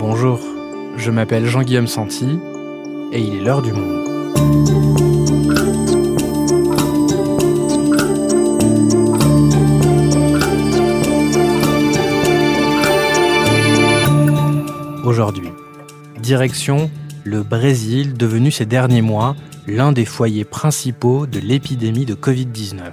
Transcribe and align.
Bonjour, 0.00 0.40
je 0.96 1.10
m'appelle 1.10 1.44
Jean-Guillaume 1.44 1.86
Santi 1.86 2.38
et 3.12 3.20
il 3.20 3.34
est 3.34 3.40
l'heure 3.42 3.60
du 3.60 3.70
monde. 3.74 4.08
Aujourd'hui, 15.04 15.50
direction 16.18 16.90
le 17.24 17.42
Brésil, 17.42 18.14
devenu 18.14 18.50
ces 18.50 18.64
derniers 18.64 19.02
mois 19.02 19.36
l'un 19.66 19.92
des 19.92 20.06
foyers 20.06 20.46
principaux 20.46 21.26
de 21.26 21.40
l'épidémie 21.40 22.06
de 22.06 22.14
Covid-19. 22.14 22.92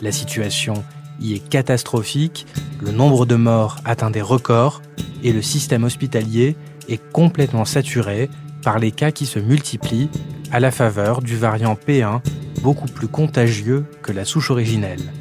La 0.00 0.12
situation 0.12 0.84
y 1.20 1.34
est 1.34 1.48
catastrophique, 1.48 2.46
le 2.80 2.92
nombre 2.92 3.26
de 3.26 3.34
morts 3.34 3.78
atteint 3.84 4.12
des 4.12 4.22
records 4.22 4.82
et 5.22 5.32
le 5.32 5.42
système 5.42 5.84
hospitalier 5.84 6.56
est 6.88 7.02
complètement 7.12 7.64
saturé 7.64 8.30
par 8.62 8.78
les 8.78 8.90
cas 8.90 9.10
qui 9.10 9.26
se 9.26 9.38
multiplient 9.38 10.10
à 10.50 10.60
la 10.60 10.70
faveur 10.70 11.22
du 11.22 11.36
variant 11.36 11.74
P1 11.74 12.20
beaucoup 12.62 12.86
plus 12.86 13.08
contagieux 13.08 13.86
que 14.02 14.12
la 14.12 14.24
souche 14.24 14.50
originelle. 14.50 15.12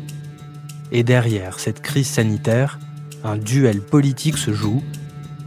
Et 0.92 1.04
derrière 1.04 1.60
cette 1.60 1.82
crise 1.82 2.08
sanitaire, 2.08 2.80
un 3.24 3.38
duel 3.38 3.82
politique 3.82 4.38
se 4.38 4.54
joue 4.54 4.82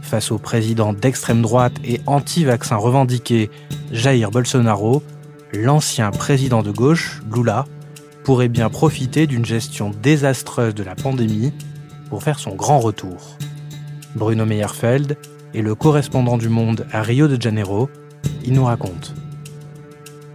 face 0.01 0.31
au 0.31 0.37
président 0.37 0.93
d'extrême 0.93 1.41
droite 1.41 1.73
et 1.83 2.01
anti-vaccin 2.05 2.75
revendiqué 2.75 3.49
Jair 3.91 4.29
Bolsonaro, 4.29 5.03
l'ancien 5.53 6.11
président 6.11 6.63
de 6.63 6.71
gauche, 6.71 7.21
Lula, 7.33 7.65
pourrait 8.23 8.49
bien 8.49 8.69
profiter 8.69 9.25
d'une 9.25 9.45
gestion 9.45 9.89
désastreuse 9.89 10.75
de 10.75 10.83
la 10.83 10.95
pandémie 10.95 11.53
pour 12.09 12.23
faire 12.23 12.39
son 12.39 12.55
grand 12.55 12.79
retour. 12.79 13.37
Bruno 14.15 14.45
Meyerfeld 14.45 15.17
est 15.53 15.61
le 15.61 15.75
correspondant 15.75 16.37
du 16.37 16.49
Monde 16.49 16.85
à 16.91 17.01
Rio 17.01 17.27
de 17.27 17.41
Janeiro. 17.41 17.89
Il 18.43 18.53
nous 18.53 18.65
raconte. 18.65 19.13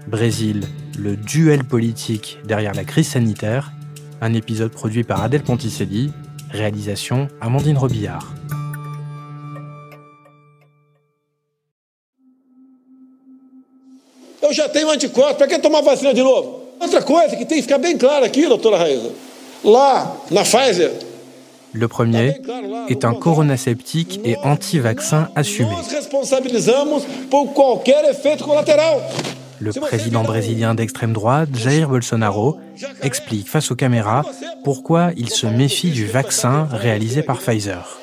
Brésil, 0.07 0.63
le 0.99 1.17
duel 1.17 1.65
politique 1.65 2.39
derrière 2.45 2.75
la 2.75 2.85
crise 2.85 3.09
sanitaire, 3.09 3.73
un 4.21 4.33
épisode 4.33 4.73
produit 4.73 5.05
par 5.05 5.23
Adèle 5.23 5.43
Ponticelli, 5.43 6.13
réalisation 6.51 7.29
Amandine 7.41 7.77
Robillard. 7.77 8.27
Eu 14.43 14.53
já 14.53 14.69
tenho 14.69 14.89
anticorpos, 14.91 15.37
para 15.37 15.49
que 15.49 15.59
tomar 15.59 15.83
vacina 15.83 16.15
de 16.15 16.23
novo? 16.23 16.61
Outra 16.81 17.03
coisa 17.03 17.37
que 17.37 17.45
tem 17.45 17.57
que 17.57 17.63
ficar 17.63 17.79
bem 17.79 17.99
claro 17.99 18.25
aqui, 18.25 18.47
doutora 18.47 18.79
Raíza. 18.79 19.11
Lá, 19.65 20.17
na 20.31 20.45
Pfizer, 20.45 20.93
Le 21.77 21.89
premier 21.89 22.41
est 22.89 23.05
un 23.05 23.13
coronaceptique 23.13 24.21
et 24.25 24.37
anti-vaccin 24.43 25.29
assumé. 25.37 25.75
Le 29.59 29.73
président 29.73 30.23
brésilien 30.23 30.75
d'extrême 30.75 31.13
droite, 31.13 31.51
Jair 31.55 31.91
Bolsonaro, 31.91 32.59
explique 33.03 33.49
face 33.49 33.71
aux 33.71 33.77
caméras 33.77 34.25
pourquoi 34.65 35.11
il 35.19 35.29
se 35.29 35.47
méfie 35.47 35.91
du 35.91 36.07
vaccin 36.07 36.67
réalisé 36.71 37.23
par 37.23 37.39
Pfizer. 37.39 37.99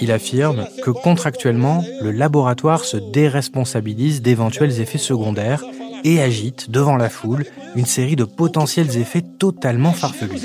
Il 0.00 0.12
affirme 0.12 0.66
que 0.82 0.90
contractuellement, 0.90 1.84
le 2.02 2.12
laboratoire 2.12 2.84
se 2.84 2.98
déresponsabilise 2.98 4.20
d'éventuels 4.20 4.80
effets 4.80 4.98
secondaires 4.98 5.64
et 6.04 6.20
agite 6.20 6.70
devant 6.70 6.96
la 6.96 7.08
foule 7.08 7.44
une 7.76 7.86
série 7.86 8.16
de 8.16 8.24
potentiels 8.24 8.96
effets 8.96 9.22
totalement 9.22 9.92
farfelus. 9.92 10.38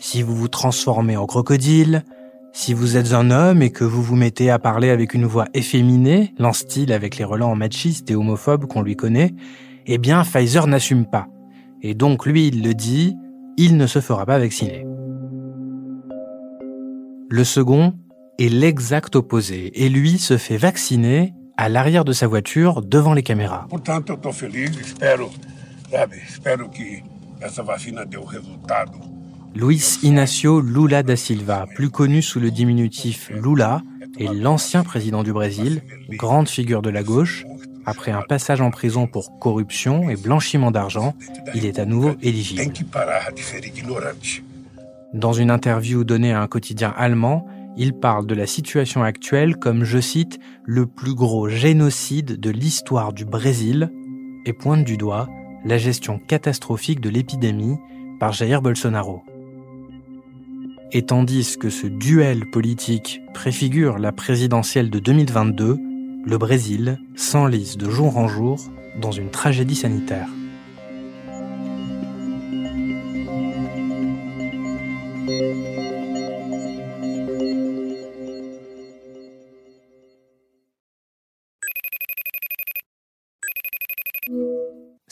Si 0.00 0.22
vous 0.22 0.34
vous 0.34 0.48
transformez 0.48 1.16
en 1.16 1.26
crocodile, 1.26 2.04
si 2.52 2.74
vous 2.74 2.96
êtes 2.96 3.12
un 3.12 3.30
homme 3.30 3.62
et 3.62 3.70
que 3.70 3.84
vous 3.84 4.02
vous 4.02 4.16
mettez 4.16 4.50
à 4.50 4.58
parler 4.58 4.90
avec 4.90 5.14
une 5.14 5.24
voix 5.24 5.46
efféminée, 5.54 6.34
lance-t-il 6.38 6.92
avec 6.92 7.16
les 7.16 7.24
relents 7.24 7.54
machistes 7.54 8.10
et 8.10 8.14
homophobes 8.14 8.66
qu'on 8.66 8.82
lui 8.82 8.96
connaît, 8.96 9.32
eh 9.86 9.98
bien 9.98 10.22
Pfizer 10.22 10.66
n'assume 10.66 11.06
pas. 11.06 11.28
Et 11.80 11.94
donc 11.94 12.26
lui, 12.26 12.48
il 12.48 12.62
le 12.62 12.74
dit, 12.74 13.16
il 13.56 13.76
ne 13.76 13.86
se 13.86 14.00
fera 14.00 14.26
pas 14.26 14.38
vacciner. 14.38 14.86
Le 17.28 17.44
second 17.44 17.94
est 18.38 18.48
l'exact 18.48 19.16
opposé, 19.16 19.72
et 19.82 19.88
lui 19.88 20.18
se 20.18 20.36
fait 20.36 20.58
vacciner 20.58 21.32
à 21.62 21.68
l'arrière 21.68 22.04
de 22.04 22.12
sa 22.12 22.26
voiture 22.26 22.82
devant 22.82 23.14
les 23.14 23.22
caméras. 23.22 23.68
Luis 29.54 29.98
Inácio 30.02 30.60
Lula 30.60 31.02
da 31.04 31.14
Silva, 31.14 31.66
plus 31.76 31.88
connu 31.90 32.20
sous 32.20 32.40
le 32.40 32.50
diminutif 32.50 33.30
Lula, 33.30 33.80
est 34.18 34.34
l'ancien 34.34 34.82
président 34.82 35.22
du 35.22 35.32
Brésil, 35.32 35.82
grande 36.08 36.48
figure 36.48 36.82
de 36.82 36.90
la 36.90 37.04
gauche. 37.04 37.44
Après 37.86 38.10
un 38.10 38.22
passage 38.22 38.60
en 38.60 38.72
prison 38.72 39.06
pour 39.06 39.38
corruption 39.38 40.10
et 40.10 40.16
blanchiment 40.16 40.72
d'argent, 40.72 41.14
il 41.54 41.64
est 41.64 41.78
à 41.78 41.84
nouveau 41.84 42.16
éligible. 42.22 42.72
Dans 45.14 45.32
une 45.32 45.50
interview 45.52 46.02
donnée 46.02 46.32
à 46.32 46.42
un 46.42 46.48
quotidien 46.48 46.92
allemand, 46.96 47.46
il 47.76 47.94
parle 47.94 48.26
de 48.26 48.34
la 48.34 48.46
situation 48.46 49.02
actuelle 49.02 49.56
comme, 49.56 49.84
je 49.84 49.98
cite, 49.98 50.38
le 50.64 50.86
plus 50.86 51.14
gros 51.14 51.48
génocide 51.48 52.38
de 52.38 52.50
l'histoire 52.50 53.12
du 53.12 53.24
Brésil 53.24 53.90
et 54.44 54.52
pointe 54.52 54.84
du 54.84 54.96
doigt 54.96 55.28
la 55.64 55.78
gestion 55.78 56.18
catastrophique 56.18 57.00
de 57.00 57.08
l'épidémie 57.08 57.76
par 58.18 58.32
Jair 58.32 58.62
Bolsonaro. 58.62 59.22
Et 60.92 61.02
tandis 61.02 61.56
que 61.58 61.70
ce 61.70 61.86
duel 61.86 62.50
politique 62.50 63.22
préfigure 63.32 63.98
la 63.98 64.12
présidentielle 64.12 64.90
de 64.90 64.98
2022, 64.98 65.78
le 66.24 66.38
Brésil 66.38 66.98
s'enlise 67.14 67.78
de 67.78 67.88
jour 67.88 68.18
en 68.18 68.28
jour 68.28 68.58
dans 69.00 69.12
une 69.12 69.30
tragédie 69.30 69.74
sanitaire. 69.74 70.28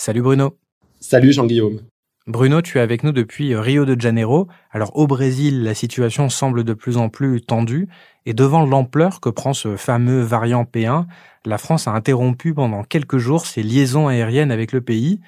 Salut 0.02 0.22
Bruno. 0.22 0.56
Salut 0.98 1.30
Jean-Guillaume. 1.30 1.82
Bruno, 2.26 2.62
tu 2.62 2.78
es 2.78 2.80
avec 2.80 3.04
nous 3.04 3.12
depuis 3.12 3.54
Rio 3.54 3.84
de 3.84 4.00
Janeiro. 4.00 4.48
Alors 4.70 4.96
au 4.96 5.06
Brésil, 5.06 5.62
la 5.62 5.74
situation 5.74 6.30
semble 6.30 6.64
de 6.64 6.72
plus 6.72 6.96
en 6.96 7.10
plus 7.10 7.42
tendue 7.42 7.86
et 8.24 8.32
devant 8.32 8.64
l'ampleur 8.64 9.20
que 9.20 9.28
prend 9.28 9.52
ce 9.52 9.76
fameux 9.76 10.22
variant 10.22 10.64
P1, 10.64 11.04
la 11.44 11.58
France 11.58 11.86
a 11.86 11.90
interrompu 11.90 12.54
pendant 12.54 12.82
quelques 12.82 13.18
jours 13.18 13.44
ses 13.44 13.62
liaisons 13.62 14.08
aériennes 14.08 14.50
avec 14.50 14.72
le 14.72 14.80
pays. 14.80 15.20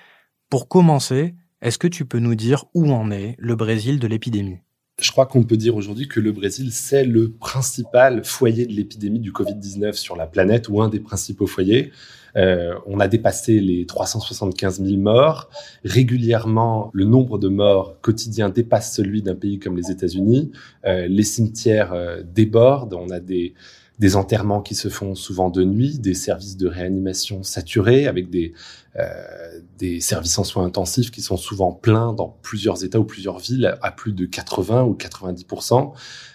Pour 0.48 0.68
commencer, 0.68 1.34
est-ce 1.60 1.76
que 1.76 1.86
tu 1.86 2.06
peux 2.06 2.18
nous 2.18 2.34
dire 2.34 2.64
où 2.72 2.90
en 2.92 3.10
est 3.10 3.34
le 3.38 3.54
Brésil 3.54 3.98
de 3.98 4.06
l'épidémie? 4.06 4.60
Je 5.00 5.10
crois 5.10 5.26
qu'on 5.26 5.42
peut 5.42 5.56
dire 5.56 5.74
aujourd'hui 5.74 6.06
que 6.06 6.20
le 6.20 6.32
Brésil, 6.32 6.70
c'est 6.70 7.04
le 7.04 7.32
principal 7.32 8.24
foyer 8.24 8.66
de 8.66 8.72
l'épidémie 8.72 9.20
du 9.20 9.32
Covid-19 9.32 9.94
sur 9.94 10.16
la 10.16 10.26
planète, 10.26 10.68
ou 10.68 10.82
un 10.82 10.88
des 10.88 11.00
principaux 11.00 11.46
foyers. 11.46 11.90
Euh, 12.36 12.74
on 12.86 13.00
a 13.00 13.08
dépassé 13.08 13.60
les 13.60 13.86
375 13.86 14.82
000 14.82 14.98
morts. 14.98 15.50
Régulièrement, 15.84 16.90
le 16.92 17.04
nombre 17.04 17.38
de 17.38 17.48
morts 17.48 18.00
quotidiens 18.00 18.48
dépasse 18.48 18.94
celui 18.94 19.22
d'un 19.22 19.34
pays 19.34 19.58
comme 19.58 19.76
les 19.76 19.90
États-Unis. 19.90 20.52
Euh, 20.84 21.06
les 21.08 21.24
cimetières 21.24 21.92
euh, 21.92 22.22
débordent. 22.22 22.94
On 22.94 23.10
a 23.10 23.20
des, 23.20 23.54
des 23.98 24.16
enterrements 24.16 24.62
qui 24.62 24.74
se 24.74 24.88
font 24.88 25.14
souvent 25.14 25.50
de 25.50 25.64
nuit, 25.64 25.98
des 25.98 26.14
services 26.14 26.56
de 26.56 26.66
réanimation 26.66 27.42
saturés 27.42 28.06
avec 28.06 28.30
des, 28.30 28.52
euh, 28.96 29.60
des 29.78 30.00
services 30.00 30.38
en 30.38 30.44
soins 30.44 30.64
intensifs 30.64 31.10
qui 31.10 31.22
sont 31.22 31.36
souvent 31.36 31.72
pleins 31.72 32.12
dans 32.12 32.36
plusieurs 32.42 32.84
États 32.84 33.00
ou 33.00 33.04
plusieurs 33.04 33.38
villes 33.38 33.76
à 33.82 33.92
plus 33.92 34.12
de 34.12 34.26
80 34.26 34.84
ou 34.84 34.94
90% 34.94 35.92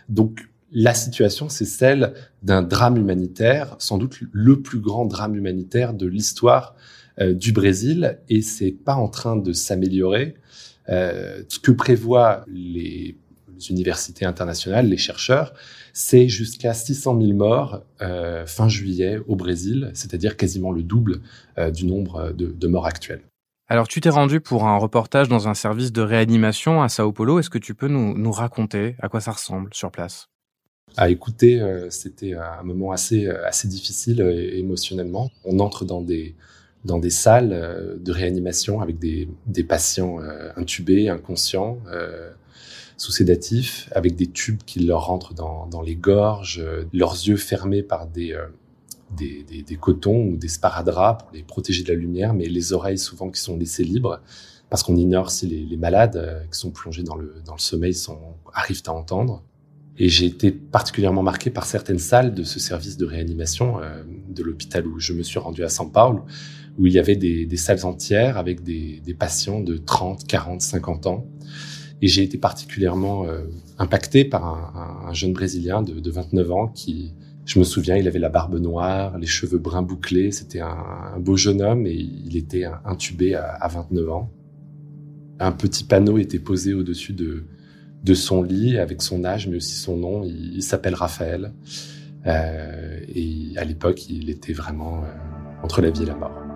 Donc, 0.10 0.48
la 0.72 0.94
situation, 0.94 1.48
c'est 1.48 1.66
celle 1.66 2.14
d'un 2.44 2.62
drame 2.62 2.98
humanitaire, 2.98 3.76
sans 3.80 3.98
doute 3.98 4.20
le 4.32 4.62
plus 4.62 4.80
grand 4.80 5.06
drame 5.06 5.36
humanitaire 5.36 5.94
de 5.94 6.06
l'histoire 6.08 6.76
euh, 7.20 7.34
du 7.34 7.54
Brésil, 7.54 8.20
et 8.30 8.42
c'est 8.42 8.72
pas 8.72 8.96
en 8.96 9.08
train 9.08 9.38
de 9.38 9.54
s'améliorer. 9.54 10.36
Euh, 10.90 11.44
ce 11.48 11.60
que 11.60 11.72
prévoient 11.72 12.46
les 12.48 13.18
universités 13.70 14.26
internationales, 14.26 14.88
les 14.88 14.98
chercheurs, 14.98 15.54
c'est 15.98 16.30
jusqu'à 16.30 16.76
600 16.76 17.20
000 17.20 17.34
morts 17.34 17.82
euh, 18.02 18.46
fin 18.46 18.70
juillet 18.70 19.20
au 19.28 19.36
Brésil, 19.36 19.90
c'est-à-dire 19.96 20.38
quasiment 20.38 20.72
le 20.72 20.84
double 20.84 21.22
euh, 21.58 21.72
du 21.72 21.88
nombre 21.88 22.34
de, 22.34 22.46
de 22.46 22.68
morts 22.68 22.86
actuels. 22.86 23.22
Alors 23.68 23.88
tu 23.88 24.00
t'es 24.00 24.10
rendu 24.10 24.40
pour 24.40 24.66
un 24.66 24.78
reportage 24.78 25.28
dans 25.28 25.48
un 25.48 25.56
service 25.56 25.92
de 25.92 26.02
réanimation 26.04 26.84
à 26.84 26.88
Sao 26.88 27.12
Paulo. 27.12 27.40
Est-ce 27.40 27.50
que 27.50 27.58
tu 27.58 27.74
peux 27.74 27.88
nous, 27.88 28.16
nous 28.16 28.32
raconter 28.32 28.96
à 29.00 29.10
quoi 29.10 29.22
ça 29.22 29.32
ressemble 29.32 29.74
sur 29.74 29.92
place? 29.92 30.30
À 30.98 31.10
écouter, 31.10 31.60
euh, 31.60 31.90
c'était 31.90 32.36
un 32.36 32.64
moment 32.64 32.92
assez, 32.92 33.28
assez 33.28 33.68
difficile 33.68 34.22
euh, 34.22 34.56
émotionnellement. 34.56 35.32
On 35.46 35.58
entre 35.58 35.84
dans 35.84 36.02
des, 36.02 36.36
dans 36.86 37.00
des 37.00 37.10
salles 37.10 37.52
euh, 37.54 37.98
de 38.00 38.12
réanimation 38.12 38.82
avec 38.82 39.00
des, 39.00 39.28
des 39.46 39.64
patients 39.64 40.20
euh, 40.22 40.50
intubés, 40.56 41.10
inconscients. 41.10 41.80
Euh, 42.98 43.00
sous 43.00 43.12
sédatifs, 43.12 43.90
avec 43.92 44.16
des 44.16 44.28
tubes 44.28 44.62
qui 44.66 44.80
leur 44.80 45.06
rentrent 45.06 45.34
dans, 45.34 45.68
dans 45.68 45.82
les 45.82 45.96
gorges, 45.96 46.64
leurs 46.94 47.14
yeux 47.14 47.38
fermés 47.38 47.84
par 47.84 48.08
des, 48.08 48.36
des, 49.16 49.44
des, 49.44 49.62
des, 49.62 49.76
cotons 49.76 50.30
ou 50.30 50.38
des 50.38 50.48
sparadraps 50.48 51.24
pour 51.24 51.32
les 51.34 51.44
protéger 51.44 51.84
de 51.84 51.90
la 51.90 51.96
lumière, 51.96 52.34
mais 52.34 52.46
les 52.46 52.74
oreilles 52.74 52.98
souvent 52.98 53.30
qui 53.30 53.40
sont 53.40 53.56
laissées 53.58 53.84
libres, 53.84 54.20
parce 54.70 54.84
qu'on 54.84 54.96
ignore 54.96 55.30
si 55.30 55.48
les, 55.48 55.64
les 55.64 55.78
malades 55.78 56.48
qui 56.52 56.60
sont 56.60 56.72
plongés 56.72 57.04
dans 57.04 57.16
le, 57.16 57.36
dans 57.46 57.54
le 57.54 57.60
sommeil 57.60 57.94
sont, 57.94 58.20
arrivent 58.54 58.84
à 58.88 58.94
entendre. 58.94 59.44
Et 60.00 60.10
j'ai 60.10 60.26
été 60.28 60.52
particulièrement 60.52 61.24
marqué 61.24 61.50
par 61.50 61.66
certaines 61.66 62.00
salles 62.00 62.34
de 62.34 62.44
ce 62.44 62.60
service 62.60 62.98
de 62.98 63.06
réanimation 63.06 63.82
euh, 63.82 64.04
de 64.30 64.44
l'hôpital 64.44 64.86
où 64.86 65.00
je 65.00 65.14
me 65.14 65.24
suis 65.24 65.40
rendu 65.40 65.64
à 65.64 65.68
São 65.68 65.92
Paulo, 65.92 66.24
où 66.78 66.86
il 66.86 66.94
y 66.94 67.00
avait 67.00 67.16
des, 67.16 67.46
des 67.48 67.58
salles 67.58 67.84
entières 67.84 68.38
avec 68.38 68.62
des, 68.64 69.02
des, 69.04 69.14
patients 69.16 69.60
de 69.60 69.78
30, 69.78 70.28
40, 70.28 70.62
50 70.62 71.08
ans. 71.08 71.26
Et 72.02 72.08
j'ai 72.08 72.24
été 72.24 72.38
particulièrement 72.38 73.26
euh, 73.26 73.42
impacté 73.80 74.24
par 74.24 74.46
un, 74.46 75.10
un, 75.10 75.14
jeune 75.14 75.34
Brésilien 75.34 75.82
de, 75.82 76.00
de, 76.00 76.12
29 76.12 76.52
ans 76.52 76.68
qui, 76.68 77.14
je 77.46 77.58
me 77.58 77.64
souviens, 77.64 77.96
il 77.98 78.08
avait 78.08 78.20
la 78.20 78.30
barbe 78.30 78.60
noire, 78.60 79.18
les 79.18 79.26
cheveux 79.26 79.58
bruns 79.58 79.82
bouclés. 79.82 80.32
C'était 80.32 80.60
un, 80.60 81.20
beau 81.20 81.38
jeune 81.38 81.62
homme 81.62 81.88
et 81.88 81.96
il 81.96 82.38
était 82.38 82.66
intubé 82.86 83.36
à, 83.36 83.48
à 83.48 83.68
29 83.68 84.10
ans. 84.12 84.32
Un 85.40 85.52
petit 85.52 85.84
panneau 85.84 86.18
était 86.18 86.40
posé 86.40 86.74
au-dessus 86.74 87.14
de, 87.14 87.46
de 88.04 88.14
son 88.14 88.42
lit 88.42 88.78
avec 88.78 89.02
son 89.02 89.24
âge, 89.24 89.48
mais 89.48 89.58
aussi 89.58 89.76
son 89.76 89.98
nom. 89.98 90.24
Il, 90.24 90.62
s'appelle 90.64 90.96
Raphaël. 90.96 91.54
Euh, 92.26 93.00
et 93.08 93.54
à 93.58 93.64
l'époque, 93.64 94.10
il 94.10 94.30
était 94.30 94.54
vraiment 94.54 95.04
euh, 95.04 95.64
entre 95.64 95.82
la 95.82 95.90
vie 95.90 96.04
et 96.04 96.06
la 96.06 96.16
mort. 96.16 96.47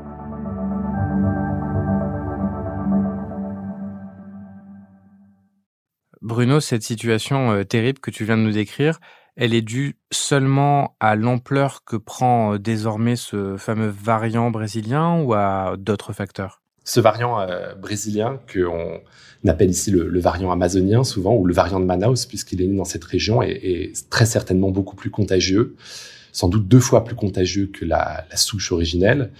Bruno, 6.31 6.61
cette 6.61 6.83
situation 6.83 7.51
euh, 7.51 7.65
terrible 7.65 7.99
que 7.99 8.09
tu 8.09 8.23
viens 8.23 8.37
de 8.37 8.43
nous 8.43 8.53
décrire, 8.53 9.01
elle 9.35 9.53
est 9.53 9.61
due 9.61 9.97
seulement 10.11 10.95
à 11.01 11.17
l'ampleur 11.17 11.83
que 11.83 11.97
prend 11.97 12.53
euh, 12.53 12.57
désormais 12.57 13.17
ce 13.17 13.57
fameux 13.57 13.89
variant 13.89 14.49
brésilien 14.49 15.21
ou 15.21 15.33
à 15.33 15.75
d'autres 15.77 16.13
facteurs? 16.13 16.61
Ce 16.85 17.01
variant 17.01 17.41
euh, 17.41 17.75
brésilien 17.75 18.39
qu'on 18.49 19.01
appelle 19.45 19.71
ici 19.71 19.91
le, 19.91 20.19
variant 20.21 20.53
amazonien 20.53 21.03
souvent, 21.03 21.35
ou 21.35 21.45
le 21.45 21.53
variant 21.53 21.81
de 21.81 21.85
Manaus, 21.85 22.25
puisqu'il 22.25 22.61
est 22.61 22.67
né 22.67 22.77
dans 22.77 22.85
cette 22.85 23.03
région, 23.03 23.41
est 23.41 23.91
très 24.09 24.25
certainement 24.25 24.71
beaucoup 24.71 24.95
plus 24.95 25.11
contagieux, 25.11 25.75
sans 26.31 26.49
doute 26.49 26.67
deux 26.67 26.79
fois 26.79 27.03
plus 27.03 27.15
contagieux 27.15 27.67
que 27.67 27.85
la, 27.85 28.25
souche 28.35 28.71
originelle. 28.71 29.31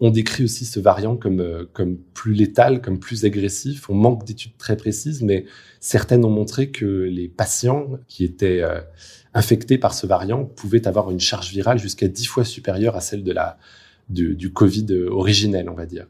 On 0.00 0.10
décrit 0.10 0.44
aussi 0.44 0.64
ce 0.64 0.80
variant 0.80 1.16
comme, 1.16 1.40
euh, 1.40 1.64
comme 1.72 1.96
plus 1.96 2.34
létal, 2.34 2.80
comme 2.80 2.98
plus 2.98 3.24
agressif. 3.24 3.88
On 3.88 3.94
manque 3.94 4.24
d'études 4.24 4.56
très 4.58 4.76
précises, 4.76 5.22
mais 5.22 5.44
certaines 5.80 6.24
ont 6.24 6.30
montré 6.30 6.70
que 6.70 6.84
les 6.84 7.28
patients 7.28 7.98
qui 8.08 8.24
étaient 8.24 8.62
euh, 8.62 8.80
infectés 9.34 9.78
par 9.78 9.94
ce 9.94 10.06
variant 10.06 10.44
pouvaient 10.44 10.86
avoir 10.88 11.10
une 11.10 11.20
charge 11.20 11.50
virale 11.50 11.78
jusqu'à 11.78 12.08
dix 12.08 12.26
fois 12.26 12.44
supérieure 12.44 12.96
à 12.96 13.00
celle 13.00 13.22
de 13.22 13.32
la, 13.32 13.58
du, 14.08 14.34
du 14.34 14.52
Covid 14.52 14.86
originel, 15.10 15.68
on 15.68 15.74
va 15.74 15.86
dire. 15.86 16.06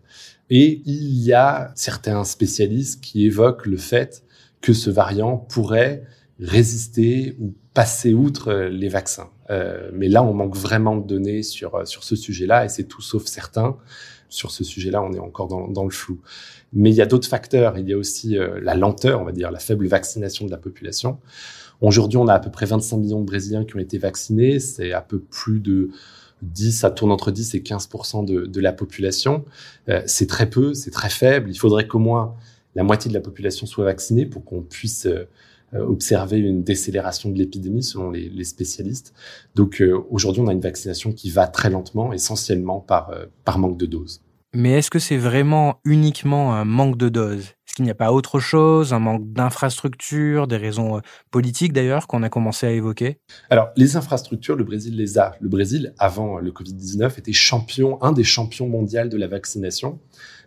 Et 0.48 0.82
il 0.84 1.20
y 1.20 1.32
a 1.32 1.72
certains 1.76 2.24
spécialistes 2.24 3.00
qui 3.02 3.26
évoquent 3.26 3.66
le 3.66 3.76
fait 3.76 4.24
que 4.60 4.72
ce 4.72 4.90
variant 4.90 5.36
pourrait 5.36 6.02
résister 6.40 7.36
ou 7.40 7.54
passer 7.74 8.14
outre 8.14 8.52
les 8.52 8.88
vaccins. 8.88 9.30
Euh, 9.50 9.90
mais 9.92 10.08
là, 10.08 10.22
on 10.22 10.32
manque 10.32 10.56
vraiment 10.56 10.96
de 10.96 11.06
données 11.06 11.42
sur, 11.42 11.86
sur 11.86 12.04
ce 12.04 12.16
sujet-là 12.16 12.64
et 12.64 12.68
c'est 12.68 12.84
tout 12.84 13.02
sauf 13.02 13.26
certain. 13.26 13.76
Sur 14.28 14.50
ce 14.52 14.62
sujet-là, 14.62 15.02
on 15.02 15.12
est 15.12 15.18
encore 15.18 15.48
dans, 15.48 15.66
dans, 15.66 15.84
le 15.84 15.90
flou. 15.90 16.20
Mais 16.72 16.90
il 16.90 16.94
y 16.94 17.02
a 17.02 17.06
d'autres 17.06 17.28
facteurs. 17.28 17.78
Il 17.78 17.88
y 17.88 17.92
a 17.92 17.96
aussi 17.96 18.38
euh, 18.38 18.60
la 18.62 18.74
lenteur, 18.74 19.20
on 19.20 19.24
va 19.24 19.32
dire, 19.32 19.50
la 19.50 19.58
faible 19.58 19.86
vaccination 19.88 20.46
de 20.46 20.50
la 20.52 20.56
population. 20.56 21.18
Aujourd'hui, 21.80 22.16
on 22.16 22.28
a 22.28 22.34
à 22.34 22.38
peu 22.38 22.50
près 22.50 22.66
25 22.66 22.96
millions 22.98 23.20
de 23.20 23.26
Brésiliens 23.26 23.64
qui 23.64 23.74
ont 23.74 23.80
été 23.80 23.98
vaccinés. 23.98 24.60
C'est 24.60 24.92
à 24.92 25.00
peu 25.00 25.18
plus 25.18 25.58
de 25.58 25.90
10, 26.42 26.72
ça 26.72 26.90
tourne 26.90 27.10
entre 27.10 27.32
10 27.32 27.54
et 27.54 27.60
15% 27.60 28.24
de, 28.24 28.46
de 28.46 28.60
la 28.60 28.72
population. 28.72 29.44
Euh, 29.88 30.00
c'est 30.06 30.28
très 30.28 30.48
peu, 30.48 30.74
c'est 30.74 30.90
très 30.92 31.10
faible. 31.10 31.50
Il 31.50 31.56
faudrait 31.56 31.86
qu'au 31.88 31.98
moins 31.98 32.36
la 32.74 32.82
moitié 32.82 33.08
de 33.08 33.14
la 33.14 33.20
population 33.20 33.66
soit 33.66 33.84
vaccinée 33.84 34.26
pour 34.26 34.44
qu'on 34.44 34.62
puisse 34.62 35.06
euh, 35.06 35.28
observer 35.78 36.38
une 36.38 36.62
décélération 36.62 37.30
de 37.30 37.38
l'épidémie 37.38 37.82
selon 37.82 38.10
les, 38.10 38.28
les, 38.28 38.44
spécialistes. 38.44 39.14
Donc 39.54 39.80
euh, 39.80 40.04
aujourd'hui, 40.10 40.42
on 40.42 40.48
a 40.48 40.52
une 40.52 40.60
vaccination 40.60 41.12
qui 41.12 41.30
va 41.30 41.46
très 41.46 41.70
lentement, 41.70 42.12
essentiellement 42.12 42.80
par, 42.80 43.10
euh, 43.10 43.26
par 43.44 43.58
manque 43.58 43.76
de 43.78 43.86
doses. 43.86 44.22
Mais 44.52 44.72
est-ce 44.72 44.90
que 44.90 44.98
c'est 44.98 45.16
vraiment 45.16 45.80
uniquement 45.84 46.54
un 46.54 46.64
manque 46.64 46.96
de 46.96 47.08
doses? 47.08 47.54
Est-ce 47.70 47.76
qu'il 47.76 47.84
n'y 47.84 47.90
a 47.92 47.94
pas 47.94 48.10
autre 48.10 48.40
chose, 48.40 48.92
un 48.92 48.98
manque 48.98 49.32
d'infrastructures, 49.32 50.48
des 50.48 50.56
raisons 50.56 50.96
euh, 50.96 51.00
politiques 51.30 51.72
d'ailleurs 51.72 52.08
qu'on 52.08 52.24
a 52.24 52.28
commencé 52.28 52.66
à 52.66 52.72
évoquer? 52.72 53.18
Alors, 53.48 53.68
les 53.76 53.94
infrastructures, 53.94 54.56
le 54.56 54.64
Brésil 54.64 54.96
les 54.96 55.18
a. 55.18 55.36
Le 55.40 55.48
Brésil, 55.48 55.94
avant 55.98 56.38
le 56.38 56.50
Covid-19, 56.50 57.16
était 57.16 57.32
champion, 57.32 58.02
un 58.02 58.10
des 58.10 58.24
champions 58.24 58.68
mondiaux 58.68 59.06
de 59.06 59.16
la 59.16 59.28
vaccination. 59.28 60.00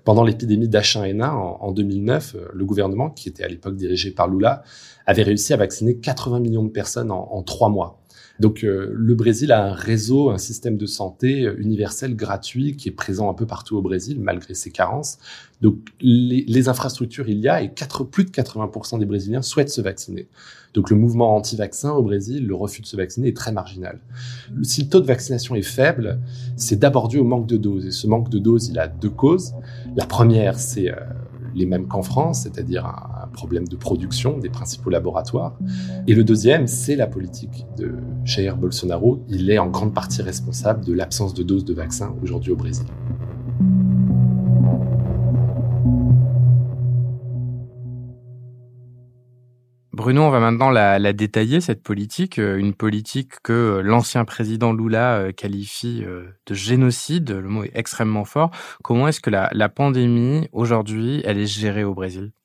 Pendant 0.03 0.23
l'épidémie 0.23 0.67
d'H1N1 0.67 1.29
en, 1.29 1.57
en 1.61 1.71
2009, 1.71 2.35
le 2.53 2.65
gouvernement, 2.65 3.09
qui 3.09 3.29
était 3.29 3.43
à 3.43 3.47
l'époque 3.47 3.75
dirigé 3.75 4.11
par 4.11 4.27
Lula, 4.27 4.63
avait 5.05 5.23
réussi 5.23 5.53
à 5.53 5.57
vacciner 5.57 5.97
80 5.97 6.39
millions 6.39 6.63
de 6.63 6.69
personnes 6.69 7.11
en 7.11 7.41
trois 7.43 7.69
mois. 7.69 8.02
Donc 8.43 8.65
euh, 8.65 8.91
le 8.93 9.15
Brésil 9.15 9.53
a 9.53 9.65
un 9.65 9.71
réseau, 9.71 10.29
un 10.29 10.37
système 10.37 10.75
de 10.75 10.85
santé 10.85 11.49
universel 11.59 12.13
gratuit 12.13 12.75
qui 12.75 12.89
est 12.89 12.91
présent 12.91 13.29
un 13.29 13.33
peu 13.33 13.45
partout 13.45 13.77
au 13.77 13.81
Brésil 13.81 14.19
malgré 14.19 14.53
ses 14.53 14.69
carences. 14.69 15.17
Donc 15.61 15.77
les, 16.01 16.67
infrastructures 16.67 17.29
il 17.29 17.37
y 17.37 17.47
a 17.47 17.61
et 17.61 17.71
4, 17.71 18.03
plus 18.03 18.25
de 18.25 18.31
80% 18.31 18.99
des 18.99 19.05
Brésiliens 19.05 19.41
souhaitent 19.41 19.69
se 19.69 19.79
vacciner. 19.79 20.27
Donc 20.73 20.89
le 20.89 20.97
mouvement 20.97 21.37
anti-vaccin 21.37 21.93
au 21.93 22.03
Brésil, 22.03 22.45
le 22.45 22.53
refus 22.53 22.81
de 22.81 22.85
se 22.85 22.97
vacciner 22.97 23.29
est 23.29 23.37
très 23.37 23.53
marginal. 23.53 24.01
Si 24.63 24.81
le 24.81 24.89
taux 24.89 24.99
de 24.99 25.05
vaccination 25.05 25.55
est 25.55 25.61
faible, 25.61 26.19
c'est 26.57 26.77
d'abord 26.77 27.07
dû 27.07 27.19
au 27.19 27.23
manque 27.23 27.47
de 27.47 27.55
doses. 27.55 27.85
Et 27.85 27.91
ce 27.91 28.07
manque 28.07 28.29
de 28.29 28.39
doses, 28.39 28.67
il 28.67 28.77
a 28.77 28.89
deux 28.89 29.09
causes. 29.09 29.53
La 29.95 30.05
première, 30.05 30.59
c'est 30.59 30.91
euh, 30.91 30.95
les 31.55 31.65
mêmes 31.65 31.87
qu'en 31.87 32.01
France, 32.01 32.43
c'est-à-dire 32.43 32.85
un, 32.85 33.27
problème 33.33 33.67
de 33.67 33.75
production 33.75 34.37
des 34.37 34.49
principaux 34.49 34.91
laboratoires. 34.91 35.57
Et 36.07 36.13
le 36.13 36.23
deuxième, 36.23 36.67
c'est 36.67 36.95
la 36.95 37.07
politique 37.07 37.65
de 37.77 37.95
Jair 38.25 38.57
Bolsonaro. 38.57 39.23
Il 39.27 39.49
est 39.49 39.57
en 39.57 39.67
grande 39.67 39.93
partie 39.93 40.21
responsable 40.21 40.85
de 40.85 40.93
l'absence 40.93 41.33
de 41.33 41.41
doses 41.41 41.65
de 41.65 41.73
vaccins 41.73 42.13
aujourd'hui 42.21 42.51
au 42.51 42.55
Brésil. 42.55 42.85
Bruno, 50.03 50.23
on 50.23 50.31
va 50.31 50.41
maintenant 50.41 50.69
la, 50.69 51.13
détailler, 51.13 51.61
cette 51.61 51.81
politique, 51.81 52.37
euh, 52.37 52.57
une 52.57 52.73
politique 52.73 53.39
que 53.41 53.79
l'ancien 53.81 54.25
président 54.25 54.73
Lula 54.73 55.15
euh, 55.15 55.31
qualifie 55.31 56.03
euh, 56.05 56.27
de 56.45 56.53
génocide, 56.53 57.31
le 57.31 57.47
mot 57.47 57.63
est 57.63 57.71
extrêmement 57.73 58.25
fort. 58.25 58.51
Comment 58.83 59.07
est-ce 59.07 59.21
que 59.21 59.29
la, 59.29 59.49
la 59.53 59.69
pandémie, 59.69 60.49
aujourd'hui, 60.51 61.21
elle 61.23 61.37
est 61.37 61.45
gérée 61.45 61.85
au 61.85 61.93
Brésil? 61.93 62.33
euh, 62.33 62.42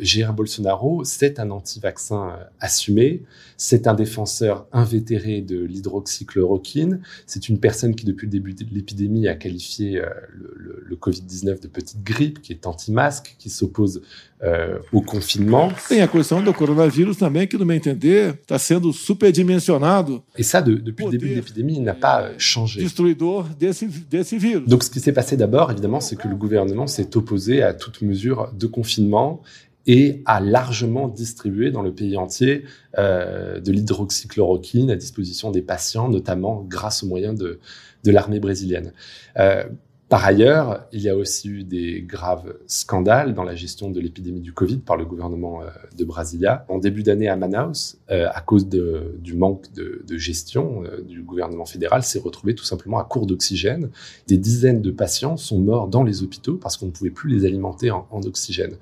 Jair 0.00 0.32
Bolsonaro, 0.32 1.04
c'est 1.04 1.38
un 1.38 1.50
anti-vaccin 1.50 2.30
euh, 2.30 2.44
assumé, 2.60 3.22
c'est 3.56 3.86
un 3.86 3.94
défenseur 3.94 4.66
invétéré 4.72 5.40
de 5.40 5.62
l'hydroxychloroquine, 5.62 7.00
c'est 7.26 7.48
une 7.48 7.58
personne 7.58 7.94
qui, 7.94 8.04
depuis 8.04 8.26
le 8.26 8.30
début 8.30 8.52
de 8.52 8.74
l'épidémie, 8.74 9.28
a 9.28 9.34
qualifié 9.34 10.00
euh, 10.00 10.08
le, 10.32 10.54
le, 10.56 10.84
le 10.86 10.96
Covid-19 10.96 11.62
de 11.62 11.68
petite 11.68 12.02
grippe, 12.02 12.42
qui 12.42 12.52
est 12.52 12.66
anti-masque, 12.66 13.36
qui 13.38 13.50
s'oppose 13.50 14.02
euh, 14.42 14.78
au 14.92 15.02
confinement. 15.02 15.70
Tem 15.86 16.00
a 16.00 16.08
questão 16.08 16.42
do 16.42 16.54
coronavírus 16.54 17.18
também, 17.18 17.46
que, 17.46 17.58
no 17.58 17.66
meu 17.66 17.76
entender, 17.76 18.38
está 18.40 18.58
sendo 18.58 18.90
superdimensionado. 18.90 20.22
Et 20.36 20.42
ça, 20.42 20.62
de, 20.62 20.76
depuis 20.76 21.04
le 21.04 21.10
début 21.10 21.28
de 21.28 21.34
l'épidémie, 21.34 21.76
il 21.76 21.82
n'a 21.82 21.92
pas 21.92 22.30
changé. 22.38 22.80
Destruidor 22.80 23.44
desse, 23.58 23.84
desse 24.10 24.32
vírus. 24.32 24.66
Donc, 24.66 24.82
ce 24.82 24.88
qui 24.88 25.00
s'est 25.00 25.12
passé 25.12 25.36
d'abord, 25.36 25.70
évidemment, 25.70 26.00
c'est 26.00 26.16
que 26.16 26.26
le 26.26 26.36
gouvernement 26.36 26.86
s'est 26.86 27.16
opposé 27.18 27.62
à 27.62 27.74
toute 27.74 28.00
mesure 28.00 28.50
de 28.54 28.66
confinement 28.66 29.42
et 29.86 30.22
a 30.26 30.40
largement 30.40 31.08
distribué 31.08 31.70
dans 31.70 31.82
le 31.82 31.92
pays 31.94 32.16
entier 32.16 32.64
euh, 32.98 33.60
de 33.60 33.72
l'hydroxychloroquine 33.72 34.90
à 34.90 34.96
disposition 34.96 35.50
des 35.50 35.62
patients, 35.62 36.08
notamment 36.08 36.64
grâce 36.68 37.02
aux 37.02 37.06
moyens 37.06 37.38
de, 37.38 37.58
l'armée 38.04 38.40
brésilienne. 38.40 38.92
Euh, 39.38 39.64
par 40.10 40.24
ailleurs, 40.24 40.88
il 40.92 41.02
y 41.02 41.08
a 41.08 41.16
aussi 41.16 41.48
eu 41.48 41.62
des 41.62 42.02
graves 42.02 42.56
scandales 42.66 43.32
dans 43.32 43.44
la 43.44 43.54
gestion 43.54 43.92
de 43.92 44.00
l'épidémie 44.00 44.40
du 44.40 44.52
Covid 44.52 44.78
par 44.78 44.96
le 44.96 45.04
gouvernement 45.04 45.62
euh, 45.62 45.66
de 45.96 46.04
Brasilia. 46.04 46.64
En 46.68 46.78
début 46.78 47.04
d'année 47.04 47.28
à 47.28 47.36
Manaus, 47.36 47.96
euh, 48.10 48.26
à 48.34 48.40
cause 48.40 48.68
du 48.68 49.34
manque 49.36 49.72
de, 49.72 50.02
gestion 50.16 50.82
euh, 50.82 51.00
du 51.02 51.22
gouvernement 51.22 51.64
fédéral, 51.64 52.02
s'est 52.02 52.18
retrouvé 52.18 52.56
tout 52.56 52.64
simplement 52.64 52.98
à 52.98 53.04
court 53.04 53.24
d'oxygène. 53.24 53.90
Des 54.26 54.36
dizaines 54.36 54.82
de 54.82 54.90
patients 54.90 55.36
sont 55.36 55.60
morts 55.60 55.86
dans 55.86 56.02
les 56.02 56.24
hôpitaux 56.24 56.56
parce 56.56 56.76
qu'on 56.76 56.86
ne 56.86 56.90
pouvait 56.90 57.10
plus 57.10 57.30
les 57.30 57.46
alimenter 57.46 57.92
en, 57.92 58.04
oxygène. 58.10 58.74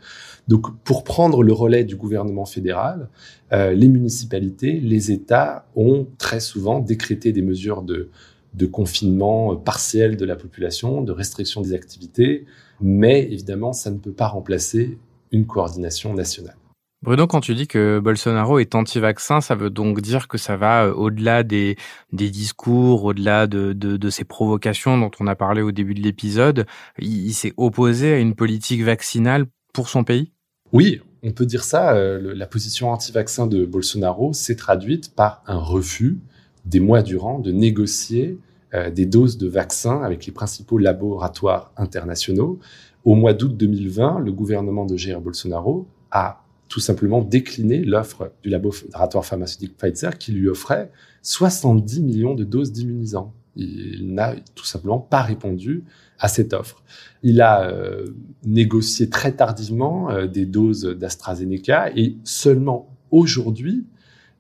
Donc, 0.49 0.75
pour 0.83 1.05
prendre 1.05 1.43
le 1.43 1.53
relais 1.53 1.85
du 1.85 1.97
gouvernement 1.97 2.47
fédéral, 2.47 3.11
les 3.53 3.89
municipalités, 3.89 4.81
les 4.81 5.13
États 5.13 5.67
ont 5.77 6.07
très 6.19 6.41
souvent 6.41 6.81
décrété 6.81 7.33
des 7.33 7.43
mesures 7.43 7.83
de 7.83 8.09
de 8.55 8.67
confinement 8.67 9.57
partiel 9.57 10.17
de 10.17 10.25
la 10.25 10.37
population, 10.37 11.03
de 11.03 11.13
restriction 11.13 11.61
des 11.61 11.75
activités, 11.75 12.47
mais 12.81 13.25
évidemment, 13.25 13.73
ça 13.73 13.91
ne 13.91 13.99
peut 13.99 14.13
pas 14.13 14.29
remplacer 14.29 14.99
une 15.33 15.47
coordination 15.47 16.15
nationale. 16.15 16.57
Bruno, 17.01 17.29
quand 17.29 17.41
tu 17.41 17.55
dis 17.55 17.69
que 17.69 18.01
Bolsonaro 18.01 18.59
est 18.59 18.75
anti-vaccin, 18.75 19.41
ça 19.41 19.55
veut 19.55 19.71
donc 19.71 20.01
dire 20.01 20.27
que 20.27 20.37
ça 20.37 20.57
va 20.57 20.87
euh, 20.87 20.93
au-delà 20.93 21.45
des, 21.45 21.77
des 22.13 22.29
discours, 22.29 23.05
au-delà 23.05 23.47
de, 23.47 23.73
de, 23.73 23.97
de, 23.97 24.11
ces 24.11 24.25
provocations 24.25 24.99
dont 24.99 25.11
on 25.21 25.29
a 25.29 25.37
parlé 25.37 25.63
au 25.63 25.71
début 25.71 25.95
de 25.95 26.01
l'épisode. 26.01 26.67
Il, 26.99 27.33
s'est 27.35 27.55
opposé 27.57 28.15
à 28.15 28.19
une 28.19 28.35
politique 28.35 28.83
vaccinale 28.83 29.47
pour 29.73 29.89
son 29.89 30.03
pays? 30.03 30.33
Oui, 30.73 31.01
on 31.23 31.31
peut 31.31 31.47
dire 31.47 31.63
ça. 31.63 31.95
Euh, 31.95 32.35
la 32.35 32.47
position 32.49 32.91
anti-vaccin 32.91 33.47
de 33.47 33.65
Bolsonaro 33.65 34.33
s'est 34.33 34.57
traduite 34.57 35.15
par 35.15 35.45
un 35.47 35.59
refus 35.59 36.19
des 36.69 36.81
mois 36.81 37.03
durant 37.03 37.39
de 37.39 37.51
négocier 37.51 38.39
euh, 38.75 38.91
des 38.91 39.07
doses 39.07 39.39
de 39.39 39.49
vaccins 39.49 40.03
avec 40.03 40.27
les 40.27 40.33
principaux 40.33 40.79
laboratoires 40.79 41.73
internationaux. 41.77 42.59
Au 43.05 43.15
mois 43.15 43.33
d'août 43.33 43.57
2020, 43.57 44.21
le 44.21 44.33
gouvernement 44.33 44.85
de 44.85 44.97
Jair 44.97 45.21
Bolsonaro 45.21 45.89
a 46.11 46.45
tout 46.69 46.81
simplement 46.81 47.23
décliné 47.23 47.83
l'offre 47.83 48.33
du 48.43 48.51
laboratoire 48.51 49.25
pharmaceutique 49.25 49.75
Pfizer 49.79 50.19
qui 50.19 50.33
lui 50.33 50.49
offrait 50.49 50.91
70 51.23 52.03
millions 52.03 52.35
de 52.35 52.45
doses 52.45 52.73
d'immunisants. 52.73 53.33
Il 53.57 54.15
n'a 54.15 54.35
tout 54.55 54.67
simplement 54.67 54.99
pas 54.99 55.23
répondu 55.23 55.85
à 56.19 56.29
cette 56.29 56.53
offre. 56.53 56.83
Il 57.23 57.41
a 57.41 57.69
euh, 57.69 58.07
négocié 58.45 59.09
très 59.09 59.33
tardivement 59.33 60.11
euh, 60.11 60.27
des 60.27 60.45
doses 60.45 60.85
d'AstraZeneca 60.85 61.91
et 61.97 62.19
seulement 62.23 62.95
aujourd'hui, 63.11 63.87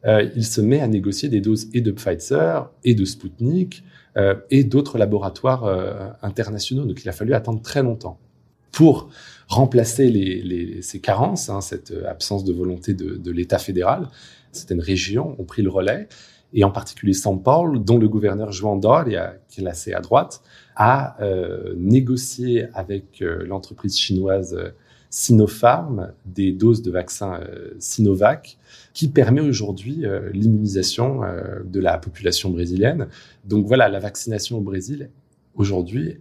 euh, 0.07 0.28
il 0.37 0.45
se 0.45 0.61
met 0.61 0.81
à 0.81 0.88
négocier 0.88 1.28
des 1.28 1.40
doses 1.40 1.69
et 1.75 1.81
de 1.81 1.90
Pfizer 1.90 2.71
et 2.85 2.95
de 2.95 3.05
Sputnik 3.05 3.85
et 4.50 4.64
d'autres 4.64 4.99
laboratoires 4.99 5.64
internationaux. 6.23 6.85
Donc 6.85 7.05
il 7.05 7.09
a 7.09 7.12
fallu 7.12 7.35
attendre 7.35 7.62
très 7.62 7.85
longtemps 7.85 8.19
pour 8.73 9.11
remplacer 9.47 10.81
ces 10.83 11.00
carences, 11.00 11.49
hein, 11.49 11.61
cette 11.61 11.95
absence 12.05 12.43
de 12.43 12.52
volonté 12.52 12.95
de, 12.95 13.31
l'État 13.31 13.59
fédéral. 13.59 14.09
Certaines 14.50 14.81
régions 14.81 15.37
ont 15.38 15.45
pris 15.45 15.62
le 15.62 15.71
relais, 15.71 16.09
et 16.52 16.64
en 16.64 16.71
particulier 16.71 17.12
São 17.12 17.40
Paulo, 17.40 17.78
dont 17.78 17.99
le 17.99 18.09
gouverneur 18.09 18.52
João 18.52 18.76
Dória, 18.76 19.35
qui 19.49 19.62
est 19.62 19.67
assez 19.67 19.93
à 19.93 20.00
droite, 20.00 20.40
a 20.76 21.21
euh, 21.23 21.75
négocié 21.76 22.67
avec 22.73 23.21
euh, 23.21 23.45
l'entreprise 23.47 23.99
chinoise 23.99 24.55
euh, 24.55 24.71
Sinopharm 25.11 26.12
des 26.27 26.53
doses 26.53 26.83
de 26.83 26.91
vaccin 26.91 27.41
Sinovac 27.79 28.59
qui 28.93 29.09
permet 29.09 29.41
aujourd'hui 29.41 30.05
l'immunisation 30.33 31.21
de 31.65 31.81
la 31.81 31.99
population 31.99 32.50
brésilienne. 32.50 33.09
Donc 33.45 33.67
voilà, 33.67 33.88
la 33.88 34.00
vaccination 34.00 34.59
au 34.59 34.61
Brésil, 34.61 35.11
aujourd'hui, 35.55 36.19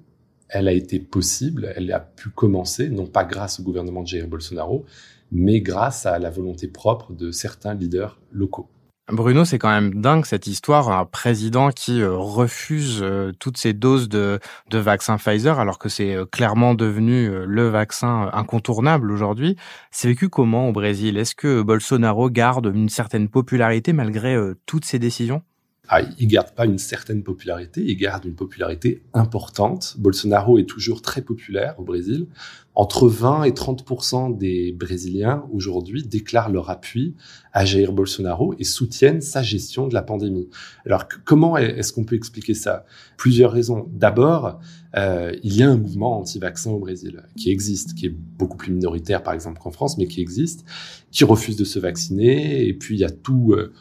elle 0.50 0.68
a 0.70 0.74
été 0.74 1.00
possible, 1.00 1.74
elle 1.76 1.92
a 1.92 2.00
pu 2.00 2.30
commencer, 2.30 2.90
non 2.90 3.06
pas 3.06 3.26
grâce 3.26 3.60
au 3.60 3.64
gouvernement 3.64 4.04
de 4.04 4.08
Jair 4.08 4.28
Bolsonaro, 4.28 4.86
mais 5.32 5.60
grâce 5.60 6.06
à 6.06 6.20
la 6.20 6.30
volonté 6.30 6.68
propre 6.68 7.12
de 7.12 7.32
certains 7.32 7.74
leaders 7.74 8.18
locaux. 8.32 8.70
Bruno, 9.10 9.46
c'est 9.46 9.58
quand 9.58 9.70
même 9.70 10.02
dingue 10.02 10.26
cette 10.26 10.48
histoire, 10.48 10.90
un 10.90 11.06
président 11.06 11.70
qui 11.70 12.02
euh, 12.02 12.14
refuse 12.18 13.00
euh, 13.02 13.32
toutes 13.40 13.56
ces 13.58 13.72
doses 13.72 14.10
de, 14.10 14.40
de 14.70 14.78
vaccin 14.80 15.16
Pfizer 15.18 15.62
alors 15.62 15.80
que 15.80 15.88
c'est 15.88 16.14
euh, 16.14 16.26
clairement 16.26 16.76
devenu 16.76 17.30
le 17.46 17.70
vaccin 17.70 18.30
incontournable 18.34 19.10
aujourd'hui. 19.10 19.56
C'est 19.92 20.10
vécu 20.10 20.28
comment 20.28 20.68
au 20.68 20.74
Brésil? 20.74 21.16
Est-ce 21.18 21.36
que 21.36 21.62
Bolsonaro 21.62 22.30
garde 22.30 22.70
une 22.76 22.90
certaine 22.90 23.30
popularité 23.30 23.94
malgré 23.94 24.38
toutes 24.66 24.84
ces 24.84 25.00
décisions? 25.00 25.42
Ah, 25.90 26.02
il 26.20 26.28
garde 26.28 26.52
pas 26.52 26.66
une 26.66 26.78
certaine 26.78 27.24
popularité, 27.24 27.82
il 27.82 27.96
garde 27.96 28.26
une 28.26 28.36
popularité 28.36 29.04
importante. 29.14 29.96
Bolsonaro 29.98 30.60
est 30.60 30.66
toujours 30.66 31.02
très 31.02 31.22
populaire 31.22 31.76
au 31.80 31.84
Brésil. 31.84 32.28
Entre 32.76 33.08
20 33.08 33.46
et 33.46 33.52
30% 33.52 34.38
des 34.38 34.72
Brésiliens 34.72 35.46
aujourd'hui 35.52 36.04
déclarent 36.04 36.52
leur 36.52 36.70
appui 36.70 37.16
à 37.52 37.66
Jair 37.66 37.92
Bolsonaro 37.94 38.54
et 38.60 38.66
soutiennent 38.66 39.22
sa 39.22 39.42
gestion 39.42 39.88
de 39.88 39.94
la 39.94 40.04
pandémie. 40.04 40.50
Alors 40.86 41.06
comment 41.26 41.58
est-ce 41.58 41.94
qu'on 41.94 42.04
peut 42.04 42.16
expliquer 42.16 42.54
ça? 42.54 42.86
Plusieurs 43.16 43.52
raisons. 43.52 43.88
D'abord, 43.94 44.60
euh, 44.96 45.34
il 45.42 45.56
y 45.56 45.64
a 45.64 45.70
un 45.70 45.78
mouvement 45.78 46.20
anti-vaccin 46.20 46.70
au 46.70 46.80
Brésil 46.80 47.24
qui 47.36 47.50
existe, 47.50 47.96
qui 47.96 48.08
est 48.08 48.16
beaucoup 48.38 48.58
plus 48.58 48.74
minoritaire 48.74 49.24
par 49.24 49.34
exemple 49.34 49.60
qu'en 49.60 49.72
France, 49.72 49.98
mais 49.98 50.06
qui 50.06 50.22
existe, 50.22 50.66
qui 51.12 51.24
refuse 51.24 51.56
de 51.56 51.66
se 51.66 51.80
vacciner. 51.80 52.68
Et 52.68 52.74
puis 52.74 52.96
il 52.96 53.00
y 53.00 53.06
a 53.06 53.10
tout. 53.10 53.54
Euh, 53.54 53.74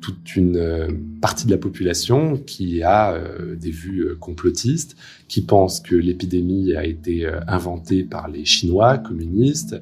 toute 0.00 0.36
une 0.36 0.56
euh, 0.56 0.88
partie 1.20 1.46
de 1.46 1.50
la 1.50 1.58
population 1.58 2.36
qui 2.36 2.82
a 2.82 3.12
euh, 3.12 3.54
des 3.56 3.70
vues 3.70 4.02
euh, 4.02 4.16
complotistes, 4.16 4.96
qui 5.28 5.42
pense 5.42 5.80
que 5.80 5.94
l'épidémie 5.94 6.74
a 6.74 6.84
été 6.84 7.30
inventée 7.46 8.02
par 8.02 8.28
les 8.28 8.44
Chinois 8.44 8.98
communistes, 8.98 9.80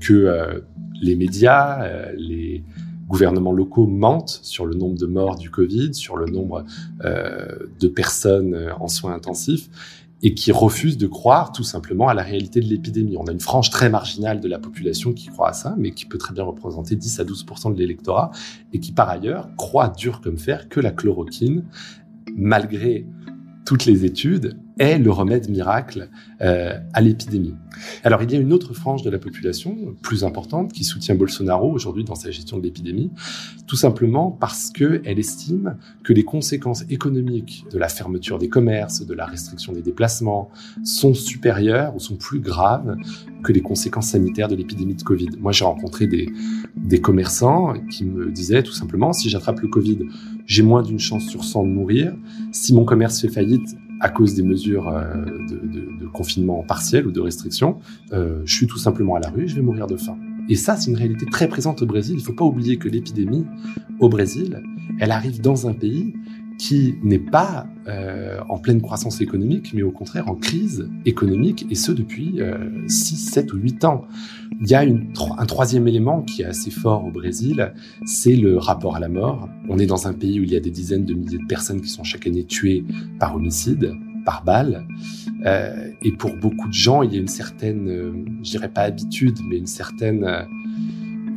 que 0.00 0.62
les 1.00 1.16
médias, 1.16 2.12
les 2.16 2.62
gouvernements 3.06 3.52
locaux 3.52 3.86
mentent 3.86 4.40
sur 4.42 4.66
le 4.66 4.74
nombre 4.74 4.98
de 4.98 5.06
morts 5.06 5.36
du 5.36 5.50
Covid, 5.50 5.94
sur 5.94 6.16
le 6.16 6.26
nombre 6.26 6.64
de 7.00 7.88
personnes 7.88 8.70
en 8.78 8.88
soins 8.88 9.14
intensifs 9.14 9.70
et 10.22 10.34
qui 10.34 10.50
refusent 10.50 10.98
de 10.98 11.06
croire 11.06 11.52
tout 11.52 11.62
simplement 11.62 12.08
à 12.08 12.14
la 12.14 12.22
réalité 12.22 12.60
de 12.60 12.66
l'épidémie. 12.66 13.16
On 13.16 13.26
a 13.26 13.32
une 13.32 13.40
frange 13.40 13.70
très 13.70 13.88
marginale 13.88 14.40
de 14.40 14.48
la 14.48 14.58
population 14.58 15.12
qui 15.12 15.28
croit 15.28 15.50
à 15.50 15.52
ça, 15.52 15.76
mais 15.78 15.92
qui 15.92 16.06
peut 16.06 16.18
très 16.18 16.34
bien 16.34 16.44
représenter 16.44 16.96
10 16.96 17.20
à 17.20 17.24
12 17.24 17.46
de 17.66 17.78
l'électorat, 17.78 18.30
et 18.72 18.80
qui 18.80 18.92
par 18.92 19.08
ailleurs 19.08 19.48
croit 19.56 19.88
dur 19.88 20.20
comme 20.20 20.38
fer 20.38 20.68
que 20.68 20.80
la 20.80 20.90
chloroquine, 20.90 21.64
malgré 22.34 23.06
toutes 23.68 23.84
les 23.84 24.06
études, 24.06 24.56
est 24.78 24.98
le 24.98 25.10
remède 25.10 25.50
miracle 25.50 26.08
euh, 26.40 26.78
à 26.94 27.00
l'épidémie. 27.02 27.54
Alors 28.02 28.22
il 28.22 28.30
y 28.32 28.34
a 28.34 28.38
une 28.38 28.54
autre 28.54 28.72
frange 28.72 29.02
de 29.02 29.10
la 29.10 29.18
population 29.18 29.76
plus 30.00 30.24
importante 30.24 30.72
qui 30.72 30.84
soutient 30.84 31.14
Bolsonaro 31.14 31.70
aujourd'hui 31.70 32.02
dans 32.02 32.14
sa 32.14 32.30
gestion 32.30 32.56
de 32.56 32.62
l'épidémie, 32.62 33.10
tout 33.66 33.76
simplement 33.76 34.30
parce 34.30 34.70
qu'elle 34.70 35.18
estime 35.18 35.76
que 36.02 36.14
les 36.14 36.24
conséquences 36.24 36.84
économiques 36.88 37.66
de 37.70 37.76
la 37.76 37.88
fermeture 37.88 38.38
des 38.38 38.48
commerces, 38.48 39.04
de 39.04 39.12
la 39.12 39.26
restriction 39.26 39.74
des 39.74 39.82
déplacements, 39.82 40.48
sont 40.82 41.12
supérieures 41.12 41.94
ou 41.94 42.00
sont 42.00 42.16
plus 42.16 42.40
graves 42.40 42.96
que 43.42 43.52
les 43.52 43.60
conséquences 43.60 44.08
sanitaires 44.08 44.48
de 44.48 44.56
l'épidémie 44.56 44.94
de 44.94 45.02
Covid. 45.02 45.30
Moi 45.40 45.52
j'ai 45.52 45.66
rencontré 45.66 46.06
des, 46.06 46.30
des 46.74 47.02
commerçants 47.02 47.74
qui 47.90 48.06
me 48.06 48.30
disaient 48.30 48.62
tout 48.62 48.72
simplement, 48.72 49.12
si 49.12 49.28
j'attrape 49.28 49.60
le 49.60 49.68
Covid, 49.68 49.98
j'ai 50.48 50.62
moins 50.64 50.82
d'une 50.82 50.98
chance 50.98 51.28
sur 51.28 51.44
100 51.44 51.64
de 51.64 51.68
mourir. 51.68 52.16
Si 52.50 52.74
mon 52.74 52.84
commerce 52.84 53.20
fait 53.20 53.28
faillite, 53.28 53.76
à 54.00 54.08
cause 54.08 54.34
des 54.34 54.42
mesures 54.42 54.88
euh, 54.88 55.24
de, 55.48 56.06
confinement 56.06 56.62
partiel 56.62 57.06
ou 57.06 57.12
de 57.12 57.20
restriction, 57.20 57.78
euh, 58.12 58.40
je 58.44 58.54
suis 58.54 58.66
tout 58.66 58.78
simplement 58.78 59.14
à 59.14 59.20
la 59.20 59.28
rue, 59.28 59.46
je 59.46 59.54
vais 59.54 59.60
mourir 59.60 59.86
de 59.86 59.96
faim. 59.96 60.16
Et 60.48 60.56
ça, 60.56 60.76
c'est 60.76 60.90
une 60.90 60.96
réalité 60.96 61.26
très 61.26 61.48
présente 61.48 61.82
au 61.82 61.86
Brésil. 61.86 62.14
Il 62.14 62.20
ne 62.20 62.24
faut 62.24 62.32
pas 62.32 62.44
oublier 62.44 62.78
que 62.78 62.88
l'épidémie 62.88 63.44
au 64.00 64.08
Brésil, 64.08 64.62
elle 64.98 65.10
arrive 65.10 65.40
dans 65.40 65.68
un 65.68 65.74
pays 65.74 66.14
qui 66.58 66.96
n'est 67.04 67.20
pas 67.20 67.66
euh, 67.86 68.40
en 68.48 68.58
pleine 68.58 68.82
croissance 68.82 69.20
économique, 69.20 69.72
mais 69.72 69.82
au 69.82 69.92
contraire 69.92 70.28
en 70.28 70.34
crise 70.34 70.88
économique, 71.06 71.66
et 71.70 71.76
ce 71.76 71.92
depuis 71.92 72.40
euh, 72.40 72.56
6, 72.88 73.30
7 73.30 73.52
ou 73.52 73.58
8 73.58 73.84
ans. 73.84 74.04
Il 74.60 74.68
y 74.68 74.74
a 74.74 74.82
une, 74.82 75.12
un 75.38 75.46
troisième 75.46 75.86
élément 75.86 76.22
qui 76.22 76.42
est 76.42 76.46
assez 76.46 76.70
fort 76.70 77.04
au 77.04 77.10
Brésil, 77.10 77.72
c'est 78.04 78.34
le 78.34 78.58
rapport 78.58 78.96
à 78.96 79.00
la 79.00 79.08
mort. 79.08 79.48
On 79.68 79.78
est 79.78 79.86
dans 79.86 80.08
un 80.08 80.12
pays 80.12 80.40
où 80.40 80.42
il 80.42 80.50
y 80.50 80.56
a 80.56 80.60
des 80.60 80.70
dizaines 80.70 81.04
de 81.04 81.14
milliers 81.14 81.38
de 81.38 81.46
personnes 81.46 81.80
qui 81.80 81.88
sont 81.88 82.02
chaque 82.02 82.26
année 82.26 82.44
tuées 82.44 82.84
par 83.20 83.36
homicide, 83.36 83.94
par 84.28 84.44
balle. 84.44 84.86
Euh, 85.46 85.90
et 86.02 86.12
pour 86.12 86.36
beaucoup 86.36 86.68
de 86.68 86.74
gens, 86.74 87.02
il 87.02 87.14
y 87.14 87.16
a 87.16 87.20
une 87.20 87.28
certaine, 87.28 87.88
euh, 87.88 88.12
je 88.42 88.50
dirais 88.50 88.68
pas 88.68 88.82
habitude, 88.82 89.38
mais 89.48 89.56
une 89.56 89.66
certaine 89.66 90.24
euh, 90.24 90.42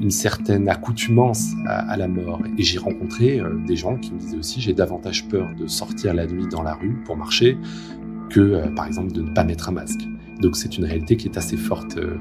une 0.01 0.09
certaine 0.09 0.67
accoutumance 0.67 1.51
à, 1.67 1.95
la 1.95 2.07
mort. 2.07 2.41
Et 2.57 2.63
j'ai 2.63 2.79
rencontré 2.79 3.39
euh, 3.39 3.53
des 3.67 3.75
gens 3.75 3.97
qui 3.97 4.11
me 4.13 4.19
disaient 4.19 4.37
aussi 4.37 4.59
j'ai 4.59 4.73
davantage 4.73 5.27
peur 5.27 5.47
de 5.55 5.67
sortir 5.67 6.13
la 6.13 6.25
nuit 6.25 6.47
dans 6.47 6.63
la 6.63 6.73
rue 6.73 6.95
pour 7.05 7.15
marcher 7.15 7.57
que, 8.29 8.39
euh, 8.39 8.67
par 8.69 8.87
exemple, 8.87 9.11
de 9.11 9.21
ne 9.21 9.29
pas 9.31 9.43
mettre 9.43 9.69
un 9.69 9.73
masque. 9.73 10.01
Donc 10.41 10.57
c'est 10.57 10.77
une 10.77 10.85
réalité 10.85 11.17
qui 11.17 11.27
est 11.27 11.37
assez 11.37 11.57
forte 11.57 11.97
euh, 11.97 12.17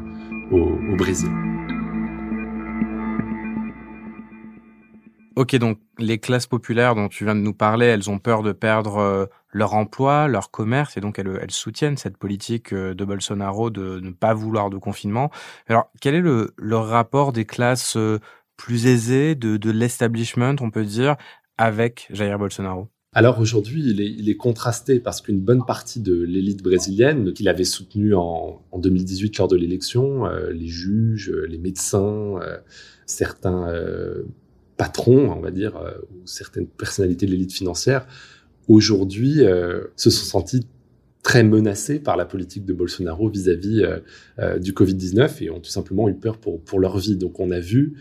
au 0.53 0.97
Brésil. 0.97 1.31
Ok, 5.37 5.57
donc 5.57 5.79
les 5.99 6.19
classes 6.19 6.47
populaires 6.47 6.95
dont 6.95 7.09
tu 7.09 7.25
viens 7.25 7.35
de 7.35 7.41
nous 7.41 7.55
parler, 7.55 7.87
elles 7.87 8.11
ont 8.11 8.19
peur 8.19 8.43
de 8.43 8.53
perdre 8.53 9.29
leur 9.53 9.75
emploi, 9.75 10.29
leur 10.29 10.51
commerce, 10.51 10.97
et 10.97 11.01
donc 11.01 11.19
elles, 11.19 11.51
soutiennent 11.51 11.97
cette 11.97 12.17
politique 12.17 12.73
euh, 12.73 12.95
de 12.95 13.05
Bolsonaro 13.05 13.71
de 13.71 14.01
ne 14.01 14.11
pas 14.11 14.35
vouloir 14.35 14.71
de 14.71 14.79
confinement. 14.79 15.31
Alors, 15.67 15.91
quel 16.01 16.15
est 16.15 16.21
le, 16.21 16.77
rapport 16.77 17.33
des 17.33 17.45
classes 17.45 17.97
euh, 17.97 18.19
plus 18.57 18.87
aisées, 18.87 19.35
de, 19.35 19.71
l'establishment, 19.71 20.57
on 20.61 20.71
peut 20.71 20.85
dire, 20.85 21.17
avec 21.59 22.09
Jair 22.11 22.39
Bolsonaro? 22.39 22.89
Alors 23.13 23.41
aujourd'hui, 23.41 23.83
il 23.83 24.29
est, 24.29 24.37
contrasté 24.37 25.01
parce 25.01 25.21
qu'une 25.21 25.41
bonne 25.41 25.67
partie 25.67 25.99
de 25.99 26.15
l'élite 26.23 26.63
brésilienne 26.63 27.33
qu'il 27.33 27.49
avait 27.49 27.65
soutenue 27.65 28.15
en, 28.15 28.63
2018 28.77 29.39
lors 29.39 29.49
de 29.49 29.57
l'élection, 29.57 30.27
les 30.53 30.69
juges, 30.69 31.33
les 31.49 31.59
médecins, 31.59 32.39
certains 33.07 33.67
patrons, 34.81 35.31
on 35.31 35.41
va 35.41 35.51
dire, 35.51 35.77
euh, 35.77 35.93
ou 36.11 36.27
certaines 36.27 36.67
personnalités 36.67 37.27
de 37.27 37.33
l'élite 37.33 37.53
financière, 37.53 38.07
aujourd'hui, 38.71 39.45
euh, 39.45 39.83
se 39.97 40.11
sont 40.11 40.25
sentis 40.25 40.67
très 41.23 41.43
menacés 41.43 41.99
par 41.99 42.17
la 42.17 42.25
politique 42.25 42.65
de 42.65 42.73
Bolsonaro 42.73 43.29
vis-à-vis 43.29 43.83
euh, 43.83 43.99
euh, 44.39 44.59
du 44.59 44.73
Covid-19 44.73 45.43
et 45.43 45.51
ont 45.51 45.61
tout 45.61 45.71
simplement 45.71 46.09
eu 46.09 46.15
peur 46.15 46.39
pour, 46.39 46.79
leur 46.79 46.97
vie. 46.97 47.17
Donc 47.17 47.41
on 47.41 47.51
a 47.51 47.59
vu 47.61 47.95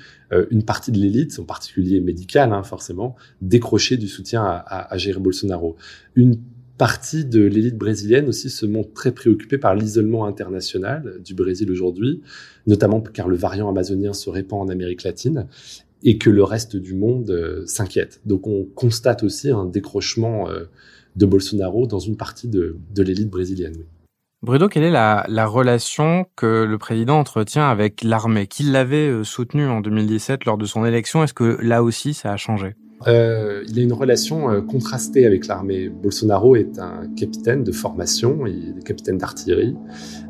une 0.51 0.63
partie 0.63 0.91
de 0.91 0.99
l'élite, 0.99 1.37
en 1.39 1.43
particulier 1.43 1.99
médicale 2.01 2.53
hein, 2.53 2.61
forcément, 2.61 3.15
décrocher 3.41 3.97
du 3.97 4.07
soutien 4.07 4.43
à, 4.43 4.53
à, 4.55 4.93
à 4.93 4.97
Jair 4.97 5.19
Bolsonaro. 5.19 5.75
Une 6.15 6.39
partie 6.77 7.25
de 7.25 7.41
l'élite 7.41 7.77
brésilienne 7.77 8.29
aussi 8.29 8.49
se 8.49 8.65
montre 8.65 8.93
très 8.93 9.11
préoccupée 9.11 9.57
par 9.57 9.75
l'isolement 9.75 10.25
international 10.25 11.19
du 11.25 11.33
Brésil 11.33 11.69
aujourd'hui, 11.71 12.21
notamment 12.67 13.01
car 13.01 13.27
le 13.27 13.35
variant 13.35 13.67
amazonien 13.69 14.13
se 14.13 14.29
répand 14.29 14.61
en 14.61 14.69
Amérique 14.69 15.03
latine 15.03 15.47
et 16.03 16.17
que 16.17 16.29
le 16.29 16.43
reste 16.43 16.75
du 16.75 16.95
monde 16.95 17.63
s'inquiète. 17.65 18.21
Donc 18.25 18.47
on 18.47 18.65
constate 18.75 19.23
aussi 19.23 19.51
un 19.51 19.65
décrochement 19.65 20.47
de 21.15 21.25
Bolsonaro 21.25 21.87
dans 21.87 21.99
une 21.99 22.17
partie 22.17 22.47
de, 22.47 22.77
l'élite 22.97 23.29
brésilienne. 23.29 23.83
Bruno, 24.41 24.69
quelle 24.69 24.83
est 24.83 24.91
la, 24.91 25.25
la, 25.27 25.45
relation 25.45 26.25
que 26.37 26.63
le 26.63 26.77
président 26.77 27.19
entretient 27.19 27.69
avec 27.69 28.03
l'armée? 28.03 28.47
Qu'il 28.47 28.71
l'avait 28.71 29.09
euh, 29.09 29.25
soutenu 29.25 29.67
en 29.67 29.81
2017 29.81 30.45
lors 30.45 30.57
de 30.57 30.65
son 30.65 30.85
élection, 30.85 31.23
est-ce 31.23 31.33
que 31.33 31.57
là 31.61 31.83
aussi 31.83 32.13
ça 32.13 32.31
a 32.31 32.37
changé? 32.37 32.75
Euh, 33.07 33.63
il 33.69 33.79
a 33.79 33.81
une 33.81 33.93
relation 33.93 34.49
euh, 34.49 34.61
contrastée 34.61 35.25
avec 35.25 35.47
l'armée. 35.47 35.89
Bolsonaro 35.89 36.55
est 36.55 36.79
un 36.79 37.07
capitaine 37.15 37.63
de 37.63 37.71
formation, 37.71 38.45
il 38.45 38.75
est 38.77 38.83
capitaine 38.83 39.17
d'artillerie, 39.17 39.75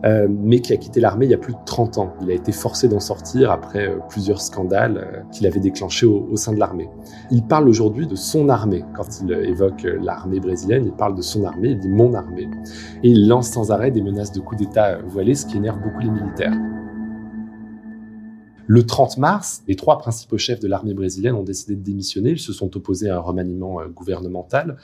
euh, 0.05 0.27
mais 0.29 0.59
qui 0.59 0.73
a 0.73 0.77
quitté 0.77 0.99
l'armée 0.99 1.25
il 1.25 1.31
y 1.31 1.33
a 1.33 1.39
plus 1.39 1.53
de 1.53 1.59
30 1.65 1.97
ans. 1.97 2.13
Il 2.21 2.29
a 2.29 2.33
été 2.33 2.51
forcé 2.51 2.87
d'en 2.87 2.99
sortir 2.99 3.49
après 3.49 3.91
plusieurs 4.09 4.41
scandales 4.41 5.25
qu'il 5.31 5.47
avait 5.47 5.59
déclenchés 5.59 6.05
au, 6.05 6.27
au, 6.31 6.35
sein 6.35 6.53
de 6.53 6.59
l'armée. 6.59 6.89
Il 7.31 7.43
parle 7.43 7.67
aujourd'hui 7.67 8.05
de 8.05 8.15
son 8.15 8.49
armée. 8.49 8.83
Quand 8.95 9.19
il 9.21 9.31
évoque 9.31 9.87
l'armée 10.01 10.39
brésilienne, 10.39 10.85
il 10.85 10.93
parle 10.93 11.15
de 11.15 11.21
son 11.21 11.45
armée, 11.45 11.69
il 11.69 11.79
dit 11.79 11.89
mon 11.89 12.13
armée. 12.13 12.49
Et 13.03 13.09
il 13.09 13.27
lance 13.27 13.49
sans 13.49 13.71
arrêt 13.71 13.89
des 13.89 14.01
menaces 14.01 14.31
de 14.31 14.39
coup 14.41 14.55
d'État 14.55 14.99
voilés, 15.07 15.35
ce 15.35 15.45
qui 15.45 15.57
énerve 15.57 15.81
beaucoup 15.81 15.99
les 15.99 16.11
militaires. 16.11 16.57
Le 18.71 18.85
30 18.85 19.17
mars, 19.17 19.63
les 19.67 19.75
trois 19.75 19.97
principaux 19.97 20.37
chefs 20.37 20.59
de 20.59 20.67
l'armée 20.67 20.93
brésilienne 20.93 21.33
ont 21.33 21.41
décidé 21.41 21.75
de 21.75 21.81
démissionner. 21.81 22.33
Ils 22.33 22.39
se 22.39 22.53
sont 22.53 22.77
opposés 22.77 23.09
à 23.09 23.15
un 23.15 23.19
remaniement 23.19 23.81
euh, 23.81 23.87
gouvernemental. 23.87 24.77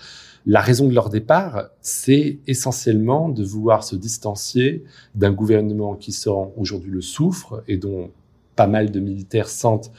La 0.48 0.60
raison 0.60 0.88
de 0.88 0.96
leur 0.96 1.10
départ, 1.10 1.70
c'est 1.82 2.40
essentiellement 2.48 3.30
de 3.30 3.44
vouloir 3.44 3.84
se 3.84 3.96
distancier 3.96 4.84
d'un 5.14 5.32
gouvernement 5.32 5.94
qui 5.94 6.14
sort 6.14 6.52
aujourd'hui 6.58 6.90
le 6.90 7.02
souffre 7.02 7.64
et 7.68 7.78
dont 7.78 8.10
pas 8.56 8.66
mal 8.66 8.90
de 8.90 9.00
militaires 9.00 9.50
sentent 9.50 9.92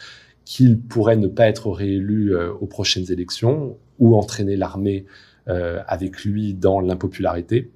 qu'il 0.44 0.80
pourrait 0.80 1.14
ne 1.14 1.28
pas 1.28 1.46
être 1.46 1.70
réélu 1.70 2.34
euh, 2.34 2.52
aux 2.60 2.66
prochaines 2.66 3.12
élections 3.12 3.76
ou 4.00 4.16
entraîner 4.16 4.56
l'armée 4.56 5.06
euh, 5.46 5.80
avec 5.86 6.24
lui 6.24 6.54
dans 6.54 6.80
l'impopularité. 6.80 7.70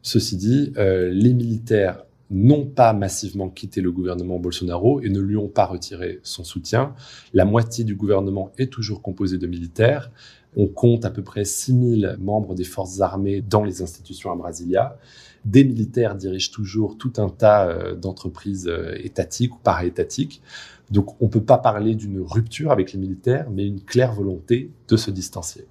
Ceci 0.00 0.36
dit, 0.36 0.72
les 0.76 1.32
militaires 1.32 2.04
n'ont 2.34 2.66
pas 2.66 2.92
massivement 2.92 3.48
quitté 3.48 3.80
le 3.80 3.92
gouvernement 3.92 4.40
Bolsonaro 4.40 5.00
et 5.00 5.08
ne 5.08 5.20
lui 5.20 5.36
ont 5.36 5.48
pas 5.48 5.66
retiré 5.66 6.18
son 6.24 6.42
soutien. 6.42 6.94
La 7.32 7.44
moitié 7.44 7.84
du 7.84 7.94
gouvernement 7.94 8.50
est 8.58 8.72
toujours 8.72 9.02
composée 9.02 9.38
de 9.38 9.46
militaires. 9.46 10.10
On 10.56 10.66
compte 10.66 11.04
à 11.04 11.10
peu 11.10 11.22
près 11.22 11.44
6000 11.44 12.16
membres 12.20 12.54
des 12.54 12.64
forces 12.64 13.00
armées 13.00 13.40
dans 13.40 13.62
les 13.62 13.82
institutions 13.82 14.32
à 14.32 14.36
Brasilia. 14.36 14.98
Des 15.44 15.62
militaires 15.62 16.16
dirigent 16.16 16.50
toujours 16.52 16.98
tout 16.98 17.12
un 17.18 17.28
tas 17.28 17.68
euh, 17.68 17.94
d'entreprises 17.94 18.66
euh, 18.66 18.96
étatiques 19.02 19.54
ou 19.54 19.58
para-étatiques. 19.58 20.42
Donc 20.90 21.20
on 21.20 21.26
ne 21.26 21.30
peut 21.30 21.42
pas 21.42 21.58
parler 21.58 21.94
d'une 21.94 22.20
rupture 22.20 22.72
avec 22.72 22.92
les 22.92 22.98
militaires, 22.98 23.48
mais 23.50 23.66
une 23.66 23.80
claire 23.80 24.12
volonté 24.12 24.70
de 24.88 24.96
se 24.96 25.10
distancier. 25.12 25.66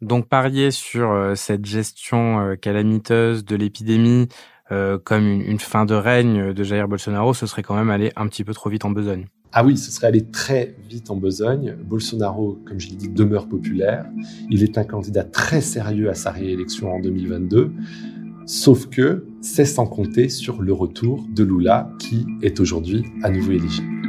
Donc 0.00 0.28
parier 0.28 0.70
sur 0.70 1.10
euh, 1.10 1.34
cette 1.34 1.66
gestion 1.66 2.56
calamiteuse 2.60 3.44
de 3.44 3.56
l'épidémie, 3.56 4.28
euh, 4.72 4.98
comme 5.02 5.26
une, 5.26 5.58
fin 5.58 5.84
de 5.84 5.94
règne 5.94 6.52
de 6.52 6.62
Jair 6.62 6.88
Bolsonaro, 6.88 7.34
ce 7.34 7.46
serait 7.46 7.62
quand 7.62 7.74
même 7.74 7.90
aller 7.90 8.12
un 8.16 8.26
petit 8.28 8.44
peu 8.44 8.54
trop 8.54 8.70
vite 8.70 8.84
en 8.84 8.90
besogne. 8.90 9.26
Ah 9.52 9.64
oui, 9.64 9.76
ce 9.76 9.90
serait 9.90 10.06
aller 10.06 10.24
très 10.24 10.76
vite 10.88 11.10
en 11.10 11.16
besogne. 11.16 11.74
Bolsonaro, 11.84 12.60
comme 12.66 12.78
je 12.78 12.88
l'ai 12.90 12.96
dit, 12.96 13.08
demeure 13.08 13.48
populaire. 13.48 14.06
Il 14.48 14.62
est 14.62 14.78
un 14.78 14.84
candidat 14.84 15.24
très 15.24 15.60
sérieux 15.60 16.08
à 16.08 16.14
sa 16.14 16.30
réélection 16.30 16.94
en 16.94 17.00
2022. 17.00 17.72
Sauf 18.46 18.88
que 18.88 19.26
c'est 19.40 19.64
sans 19.64 19.86
compter 19.86 20.28
sur 20.28 20.62
le 20.62 20.72
retour 20.72 21.24
de 21.34 21.42
Lula, 21.42 21.90
qui 21.98 22.26
est 22.42 22.60
aujourd'hui 22.60 23.04
à 23.22 23.30
nouveau 23.30 23.52
éligible. 23.52 23.99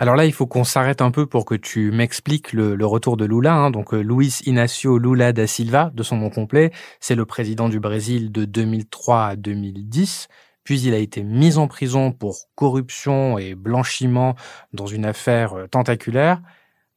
Alors 0.00 0.16
là, 0.16 0.24
il 0.24 0.32
faut 0.32 0.46
qu'on 0.46 0.64
s'arrête 0.64 1.02
un 1.02 1.10
peu 1.10 1.26
pour 1.26 1.44
que 1.44 1.54
tu 1.54 1.90
m'expliques 1.90 2.54
le, 2.54 2.86
retour 2.86 3.18
de 3.18 3.26
Lula. 3.26 3.52
Hein. 3.52 3.70
Donc 3.70 3.92
euh, 3.92 4.00
Luis 4.00 4.38
Inácio 4.46 4.96
Lula 4.96 5.34
da 5.34 5.46
Silva, 5.46 5.90
de 5.92 6.02
son 6.02 6.16
nom 6.16 6.30
complet, 6.30 6.72
c'est 7.00 7.14
le 7.14 7.26
président 7.26 7.68
du 7.68 7.80
Brésil 7.80 8.32
de 8.32 8.46
2003 8.46 9.26
à 9.26 9.36
2010. 9.36 10.28
Puis 10.64 10.80
il 10.80 10.94
a 10.94 10.96
été 10.96 11.22
mis 11.22 11.58
en 11.58 11.68
prison 11.68 12.12
pour 12.12 12.38
corruption 12.54 13.36
et 13.36 13.54
blanchiment 13.54 14.36
dans 14.72 14.86
une 14.86 15.04
affaire 15.04 15.52
euh, 15.52 15.66
tentaculaire 15.66 16.40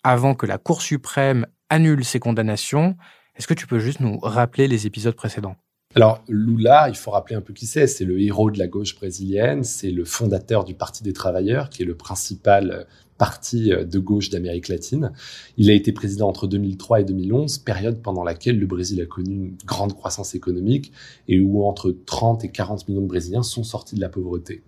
avant 0.03 0.33
que 0.33 0.45
la 0.45 0.57
Cour 0.57 0.81
suprême 0.81 1.45
annule 1.69 2.05
ses 2.05 2.21
condamnations. 2.21 2.95
Est-ce 3.35 3.47
que 3.47 3.53
tu 3.53 3.67
peux 3.67 3.79
juste 3.79 3.99
nous 3.99 4.17
rappeler 4.19 4.69
les 4.69 4.87
épisodes 4.87 5.15
précédents? 5.15 5.57
Alors 5.95 6.23
Lula, 6.27 6.89
il 6.89 6.95
faut 6.95 7.11
rappeler 7.11 7.35
un 7.35 7.41
peu 7.41 7.53
qui 7.53 7.67
c'est. 7.67 7.87
C'est 7.87 8.05
le 8.05 8.19
héros 8.19 8.49
de 8.49 8.57
la 8.57 8.67
gauche 8.67 8.95
brésilienne, 8.95 9.63
c'est 9.63 9.91
le 9.91 10.05
fondateur 10.05 10.63
du 10.63 10.73
Parti 10.73 11.03
des 11.03 11.13
travailleurs, 11.13 11.69
qui 11.69 11.83
est 11.83 11.85
le 11.85 11.95
principal 11.95 12.87
parti 13.17 13.71
euh, 13.71 13.85
de 13.85 13.99
gauche 13.99 14.29
d'Amérique 14.29 14.67
latine. 14.67 15.11
Il 15.57 15.69
a 15.69 15.73
été 15.73 15.91
président 15.91 16.27
entre 16.27 16.47
2003 16.47 17.01
et 17.01 17.03
2011, 17.03 17.59
période 17.59 18.01
pendant 18.01 18.23
laquelle 18.23 18.59
le 18.59 18.65
Brésil 18.65 19.01
a 19.01 19.05
connu 19.05 19.33
une 19.33 19.55
grande 19.65 19.93
croissance 19.93 20.35
économique 20.35 20.91
et 21.27 21.39
où 21.39 21.63
entre 21.63 21.95
30 22.05 22.43
et 22.43 22.49
40 22.49 22.87
millions 22.87 23.01
de 23.01 23.07
Brésiliens 23.07 23.43
sont 23.43 23.63
sortis 23.63 23.95
de 23.95 24.01
la 24.01 24.09
pauvreté. 24.09 24.63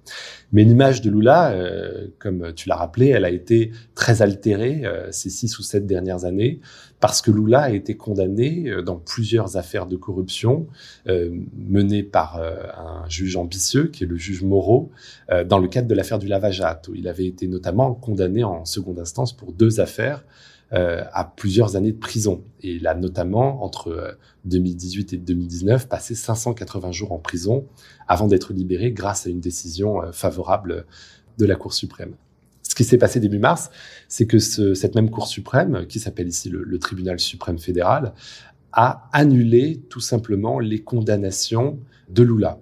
Mais 0.53 0.63
l'image 0.63 1.01
de 1.01 1.09
Lula, 1.09 1.51
euh, 1.51 2.07
comme 2.19 2.53
tu 2.53 2.69
l'as 2.69 2.77
rappelé, 2.77 3.07
elle 3.07 3.25
a 3.25 3.29
été 3.29 3.71
très 3.93 4.21
altérée 4.21 4.85
euh, 4.85 5.11
ces 5.11 5.29
six 5.29 5.57
ou 5.59 5.63
sept 5.63 5.85
dernières 5.85 6.25
années 6.25 6.59
parce 6.99 7.21
que 7.21 7.31
Lula 7.31 7.61
a 7.61 7.69
été 7.71 7.97
condamné 7.97 8.69
euh, 8.69 8.81
dans 8.81 8.95
plusieurs 8.95 9.57
affaires 9.57 9.85
de 9.85 9.95
corruption 9.95 10.67
euh, 11.07 11.29
menées 11.55 12.03
par 12.03 12.37
euh, 12.37 12.55
un 12.75 13.07
juge 13.09 13.35
ambitieux, 13.35 13.87
qui 13.87 14.03
est 14.03 14.07
le 14.07 14.17
juge 14.17 14.43
Moreau, 14.43 14.91
dans 15.47 15.59
le 15.59 15.67
cadre 15.67 15.87
de 15.87 15.95
l'affaire 15.95 16.19
du 16.19 16.27
lavajato. 16.27 16.93
Il 16.95 17.07
avait 17.07 17.25
été 17.25 17.47
notamment 17.47 17.93
condamné 17.93 18.43
en 18.43 18.65
seconde 18.65 18.99
instance 18.99 19.35
pour 19.35 19.53
deux 19.53 19.79
affaires 19.79 20.23
à 20.71 21.33
plusieurs 21.35 21.75
années 21.75 21.91
de 21.91 21.97
prison. 21.97 22.43
Et 22.61 22.73
il 22.73 22.87
a 22.87 22.95
notamment, 22.95 23.63
entre 23.63 24.17
2018 24.45 25.13
et 25.13 25.17
2019, 25.17 25.87
passé 25.87 26.15
580 26.15 26.91
jours 26.91 27.11
en 27.11 27.19
prison 27.19 27.65
avant 28.07 28.27
d'être 28.27 28.53
libéré 28.53 28.91
grâce 28.91 29.25
à 29.25 29.29
une 29.29 29.39
décision 29.39 30.01
favorable 30.11 30.85
de 31.37 31.45
la 31.45 31.55
Cour 31.55 31.73
suprême. 31.73 32.15
Ce 32.75 32.83
qui 32.83 32.83
s'est 32.83 32.97
passé 32.97 33.21
début 33.21 33.39
mars, 33.39 33.71
c'est 34.09 34.27
que 34.27 34.37
ce, 34.37 34.73
cette 34.73 34.95
même 34.95 35.09
Cour 35.09 35.27
suprême, 35.27 35.85
qui 35.87 35.97
s'appelle 35.97 36.27
ici 36.27 36.49
le, 36.49 36.61
le, 36.61 36.77
Tribunal 36.77 37.21
suprême 37.21 37.57
fédéral, 37.57 38.13
a 38.73 39.07
annulé 39.13 39.81
tout 39.89 40.01
simplement 40.01 40.59
les 40.59 40.83
condamnations 40.83 41.79
de 42.09 42.21
Lula. 42.21 42.59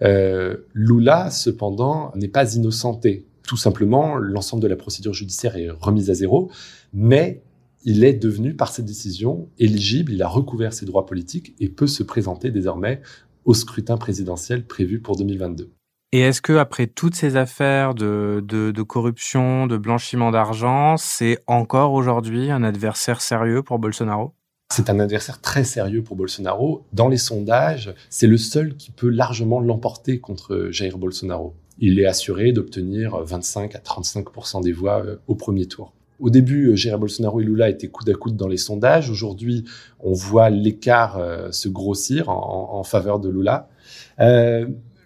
Euh, 0.00 0.56
Lula, 0.72 1.30
cependant, 1.30 2.12
n'est 2.14 2.28
pas 2.28 2.54
innocenté. 2.54 3.26
Tout 3.46 3.58
simplement, 3.58 4.16
l'ensemble 4.16 4.62
de 4.62 4.68
la 4.68 4.76
procédure 4.76 5.12
judiciaire 5.12 5.54
est 5.58 5.68
remise 5.68 6.08
à 6.08 6.14
zéro, 6.14 6.50
mais 6.94 7.42
il 7.84 8.04
est 8.04 8.14
devenu, 8.14 8.56
par 8.56 8.72
cette 8.72 8.86
décision, 8.86 9.50
éligible, 9.58 10.12
il 10.12 10.22
a 10.22 10.28
recouvert 10.28 10.72
ses 10.72 10.86
droits 10.86 11.04
politiques 11.04 11.54
et 11.60 11.68
peut 11.68 11.86
se 11.86 12.02
présenter 12.02 12.50
désormais 12.50 13.02
au 13.44 13.52
scrutin 13.52 13.98
présidentiel 13.98 14.64
prévu 14.66 15.02
pour 15.02 15.16
2022. 15.16 15.70
Et 16.14 16.20
est-ce 16.20 16.42
que 16.42 16.52
après 16.52 16.88
toutes 16.88 17.14
ces 17.14 17.36
affaires 17.36 17.94
de, 17.94 18.44
de, 18.46 18.82
corruption, 18.82 19.66
de 19.66 19.78
blanchiment 19.78 20.30
d'argent, 20.30 20.98
c'est 20.98 21.38
encore 21.46 21.94
aujourd'hui 21.94 22.50
un 22.50 22.62
adversaire 22.62 23.22
sérieux 23.22 23.62
pour 23.62 23.78
Bolsonaro? 23.78 24.34
C'est 24.70 24.90
un 24.90 25.00
adversaire 25.00 25.40
très 25.40 25.64
sérieux 25.64 26.02
pour 26.02 26.16
Bolsonaro. 26.16 26.84
Dans 26.92 27.08
les 27.08 27.16
sondages, 27.16 27.94
c'est 28.10 28.26
le 28.26 28.36
seul 28.36 28.76
qui 28.76 28.90
peut 28.90 29.08
largement 29.08 29.58
l'emporter 29.58 30.18
contre 30.18 30.68
Jair 30.70 30.98
Bolsonaro. 30.98 31.54
Il 31.78 31.98
est 31.98 32.06
assuré 32.06 32.52
d'obtenir 32.52 33.16
25 33.16 33.74
à 33.74 33.78
35 33.78 34.62
des 34.62 34.72
voix 34.72 35.02
euh, 35.02 35.16
au 35.28 35.34
premier 35.34 35.64
tour. 35.64 35.94
Au 36.20 36.28
début, 36.28 36.68
euh, 36.68 36.76
Jair 36.76 36.98
Bolsonaro 36.98 37.40
et 37.40 37.44
Lula 37.44 37.70
étaient 37.70 37.88
coude 37.88 38.10
à 38.10 38.14
coude 38.14 38.36
dans 38.36 38.48
les 38.48 38.58
sondages. 38.58 39.10
Aujourd'hui, 39.10 39.64
on 40.00 40.12
voit 40.12 40.50
l'écart 40.50 41.16
euh, 41.16 41.50
se 41.52 41.70
grossir 41.70 42.28
en, 42.28 42.82
faveur 42.84 43.18
de 43.18 43.30
Lula. 43.30 43.70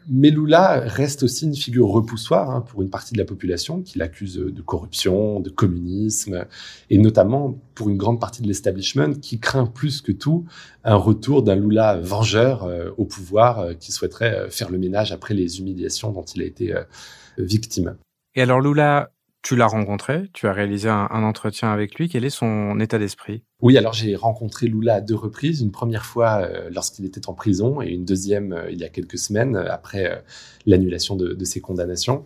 Mais 0.08 0.30
Lula 0.30 0.80
reste 0.86 1.22
aussi 1.22 1.46
une 1.46 1.54
figure 1.54 1.88
repoussoire 1.88 2.50
hein, 2.50 2.60
pour 2.60 2.82
une 2.82 2.90
partie 2.90 3.12
de 3.12 3.18
la 3.18 3.24
population 3.24 3.82
qui 3.82 3.98
l'accuse 3.98 4.36
de 4.36 4.62
corruption, 4.62 5.40
de 5.40 5.50
communisme, 5.50 6.46
et 6.90 6.98
notamment 6.98 7.58
pour 7.74 7.88
une 7.88 7.96
grande 7.96 8.20
partie 8.20 8.42
de 8.42 8.48
l'establishment 8.48 9.14
qui 9.14 9.40
craint 9.40 9.66
plus 9.66 10.00
que 10.00 10.12
tout 10.12 10.44
un 10.84 10.94
retour 10.94 11.42
d'un 11.42 11.56
Lula 11.56 11.98
vengeur 12.00 12.64
euh, 12.64 12.90
au 12.96 13.04
pouvoir 13.04 13.58
euh, 13.58 13.74
qui 13.74 13.92
souhaiterait 13.92 14.38
euh, 14.38 14.50
faire 14.50 14.70
le 14.70 14.78
ménage 14.78 15.12
après 15.12 15.34
les 15.34 15.58
humiliations 15.58 16.12
dont 16.12 16.22
il 16.22 16.42
a 16.42 16.44
été 16.44 16.74
victime. 17.38 17.96
Et 18.34 18.42
alors 18.42 18.60
Lula, 18.60 19.10
Tu 19.46 19.54
l'as 19.54 19.68
rencontré, 19.68 20.24
tu 20.32 20.48
as 20.48 20.52
réalisé 20.52 20.88
un, 20.88 21.22
entretien 21.22 21.70
avec 21.70 21.94
lui. 21.94 22.09
Quel 22.09 22.24
est 22.24 22.30
son 22.30 22.80
état 22.80 22.98
d'esprit? 22.98 23.44
Oui, 23.62 23.78
alors 23.78 23.92
j'ai 23.92 24.16
rencontré 24.16 24.66
Lula 24.66 24.94
à 24.94 25.00
deux 25.00 25.14
reprises. 25.14 25.61
Une 25.61 25.70
première 25.70 26.04
fois 26.04 26.40
euh, 26.40 26.68
lorsqu'il 26.74 27.04
était 27.04 27.28
en 27.28 27.32
prison 27.32 27.80
et 27.80 27.90
une 27.90 28.04
deuxième 28.04 28.52
euh, 28.52 28.68
il 28.72 28.80
y 28.80 28.82
a 28.82 28.88
quelques 28.88 29.18
semaines 29.18 29.54
euh, 29.54 29.72
après 29.72 30.20
l'annulation 30.66 31.14
de, 31.14 31.44
ses 31.44 31.61
condamnations. 31.61 32.24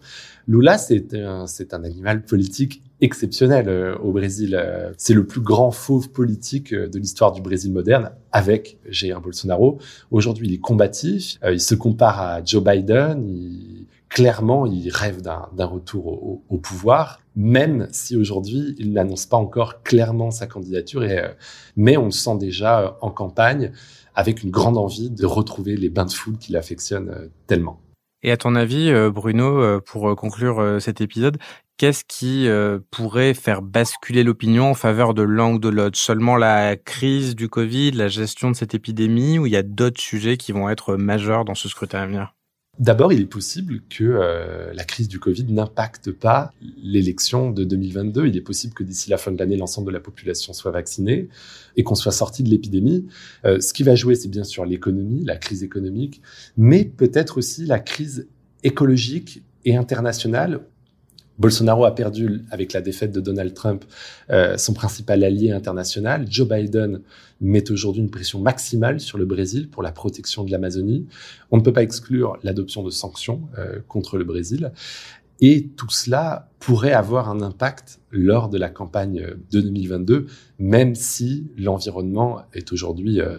Lula, 0.49 0.79
c'est 0.79 1.13
un, 1.13 1.85
animal 1.85 2.25
politique 2.25 2.83
exceptionnel 3.03 3.69
au 4.03 4.13
Brésil. 4.13 4.59
C'est 4.97 5.13
le 5.13 5.27
plus 5.27 5.43
grand 5.43 5.73
fauve 5.73 6.09
politique 6.09 6.73
de 6.75 6.99
l'histoire 6.99 7.33
du 7.33 7.43
Brésil 7.43 7.71
moderne 7.71 8.13
avec 8.33 8.79
Jair 8.89 9.21
Bolsonaro. 9.21 9.79
Aujourd'hui, 10.11 10.49
il 10.49 10.55
est 10.55 10.59
combatif. 10.59 11.39
il 11.45 11.61
se 11.61 11.75
compare 11.75 12.19
à 12.19 12.43
Joe 12.43 12.65
Biden. 12.65 13.70
Clairement, 14.11 14.67
il 14.67 14.91
rêve 14.91 15.23
d'un 15.23 15.65
retour 15.65 16.43
au, 16.51 16.59
pouvoir, 16.59 17.21
même 17.37 17.89
si 17.93 18.17
aujourd'hui, 18.17 18.75
il 18.77 18.93
n'annonce 18.93 19.25
pas 19.25 19.39
encore 19.39 19.83
clairement 19.83 20.31
sa 20.31 20.47
candidature. 20.47 21.03
Euh, 21.03 21.29
mais 21.77 21.97
on 21.97 22.07
le 22.07 22.11
sent 22.11 22.37
déjà 22.37 22.81
euh, 22.81 22.91
en 23.01 23.11
campagne 23.11 23.73
avec 24.15 24.43
une 24.43 24.51
grande 24.51 24.77
envie 24.77 25.09
de 25.09 25.25
retrouver 25.25 25.77
les 25.77 25.89
bains 25.89 26.05
de 26.05 26.11
foule 26.11 26.37
qu'il 26.37 26.57
affectionne 26.57 27.09
euh, 27.09 27.29
tellement. 27.47 27.81
Et 28.23 28.33
à 28.33 28.37
ton 28.37 28.55
avis, 28.55 28.93
Bruno, 29.11 29.81
pour 29.81 30.15
conclure 30.15 30.77
cet 30.79 31.01
épisode, 31.01 31.39
qu'est-ce 31.79 32.05
qui 32.07 32.47
pourrait 32.91 33.33
faire 33.33 33.63
basculer 33.63 34.25
l'opinion 34.25 34.73
en 34.73 34.75
faveur 34.75 35.15
de 35.15 35.23
l'un 35.23 35.55
ou 35.55 35.59
de 35.59 35.71
l'autre 35.71 35.97
Seulement 35.97 36.37
la 36.37 36.77
crise 36.77 37.35
du 37.35 37.49
Covid, 37.49 37.93
la 37.93 38.09
gestion 38.09 38.51
de 38.51 38.57
cette 38.57 38.75
épidémie, 38.75 39.39
ou 39.39 39.47
il 39.47 39.53
y 39.53 39.57
a 39.57 39.63
d'autres 39.63 40.03
sujets 40.03 40.37
qui 40.37 40.53
vont 40.53 40.69
être 40.69 40.97
majeurs 40.97 41.47
dans 41.47 41.55
ce 41.55 41.71
scrutin 41.71 42.01
à 42.01 42.07
venir? 42.07 42.35
D'abord, 42.81 43.13
il 43.13 43.21
est 43.21 43.27
possible 43.27 43.83
que 43.91 44.05
euh, 44.05 44.73
la 44.73 44.85
crise 44.85 45.07
du 45.07 45.21
Covid 45.21 45.45
n'impacte 45.53 46.11
pas 46.11 46.55
l'élection 46.83 47.51
de 47.51 47.63
2022. 47.63 48.27
Il 48.27 48.39
est 48.39 48.41
possible 48.41 48.73
que 48.73 48.83
d'ici 48.83 49.11
la 49.11 49.19
fin 49.19 49.31
de 49.31 49.39
l'année, 49.39 49.59
l'ensemble 49.59 49.89
de 49.89 49.93
la 49.93 50.01
population 50.01 50.55
soit 50.55 50.71
vaccinée 50.71 51.29
et 51.77 51.85
qu'on 51.85 51.95
soit 51.95 52.11
sorti 52.11 52.43
de 52.43 52.49
l'épidémie. 52.49 53.07
Euh, 53.45 53.61
ce 53.61 53.75
qui 53.75 53.83
va 53.83 53.95
jouer, 53.97 54.15
c'est 54.15 54.31
bien 54.31 54.45
sûr 54.45 54.65
l'économie, 54.65 55.27
la 55.27 55.37
crise 55.37 55.63
économique, 55.63 56.23
mais 56.57 56.87
peut-être 56.87 57.37
aussi 57.37 57.67
la 57.67 57.81
crise 57.81 58.29
écologique 58.65 59.43
et 59.67 59.77
internationale 59.77 60.63
Bolsonaro 61.41 61.87
a 61.87 61.95
perdu, 61.95 62.45
avec 62.51 62.75
la 62.75 62.83
défaite 62.83 63.13
de 63.13 63.21
Donald 63.21 63.55
Trump, 63.55 63.87
euh, 64.29 64.59
son 64.59 64.75
principal 64.75 65.25
allié 65.25 65.51
international. 65.53 66.27
Joe 66.29 66.47
Biden 66.47 67.01
met 67.41 67.71
aujourd'hui 67.71 68.03
une 68.03 68.11
pression 68.11 68.41
maximale 68.41 69.01
sur 69.01 69.17
le 69.17 69.25
Brésil 69.25 69.71
pour 69.71 69.83
la 69.83 69.91
protection 69.91 70.45
de 70.45 70.51
l'Amazonie. 70.51 71.07
On 71.51 71.57
ne 71.57 71.63
peut 71.63 71.73
pas 71.73 71.83
exclure 71.83 72.37
l'adoption 72.43 72.83
de 72.83 72.91
sanctions 72.91 73.41
euh, 73.59 73.79
contre 73.89 74.19
le 74.19 74.25
Brésil. 74.25 74.71
Et 75.41 75.69
tout 75.79 75.89
cela 75.89 76.51
pourrait 76.59 76.93
avoir 76.93 77.31
un 77.31 77.41
impact 77.41 78.01
lors 78.11 78.51
de 78.51 78.59
la 78.59 78.69
campagne 78.69 79.27
de 79.51 79.61
2022, 79.63 80.27
même 80.59 80.95
si 80.95 81.47
l'environnement 81.57 82.43
est 82.53 82.71
aujourd'hui 82.71 83.23
euh, 83.23 83.39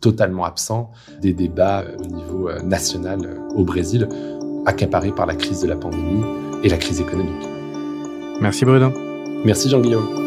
totalement 0.00 0.44
absent 0.44 0.92
des 1.20 1.32
débats 1.32 1.84
au 1.98 2.06
niveau 2.06 2.50
national 2.62 3.40
au 3.56 3.64
Brésil, 3.64 4.08
accaparé 4.66 5.12
par 5.12 5.26
la 5.26 5.34
crise 5.34 5.60
de 5.60 5.66
la 5.66 5.76
pandémie 5.76 6.22
et 6.62 6.68
la 6.68 6.76
crise 6.76 7.00
économique. 7.00 7.46
Merci 8.40 8.64
Bruno. 8.64 8.92
Merci 9.44 9.68
Jean-Guillaume. 9.68 10.20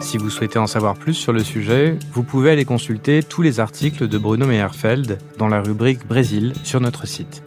Si 0.00 0.18
vous 0.18 0.30
souhaitez 0.30 0.58
en 0.58 0.66
savoir 0.66 0.94
plus 0.94 1.14
sur 1.14 1.32
le 1.32 1.44
sujet, 1.44 1.96
vous 2.12 2.24
pouvez 2.24 2.50
aller 2.50 2.64
consulter 2.64 3.22
tous 3.22 3.42
les 3.42 3.60
articles 3.60 4.08
de 4.08 4.18
Bruno 4.18 4.46
Meyerfeld 4.46 5.18
dans 5.38 5.48
la 5.48 5.60
rubrique 5.60 6.06
Brésil 6.06 6.52
sur 6.64 6.80
notre 6.80 7.06
site. 7.06 7.42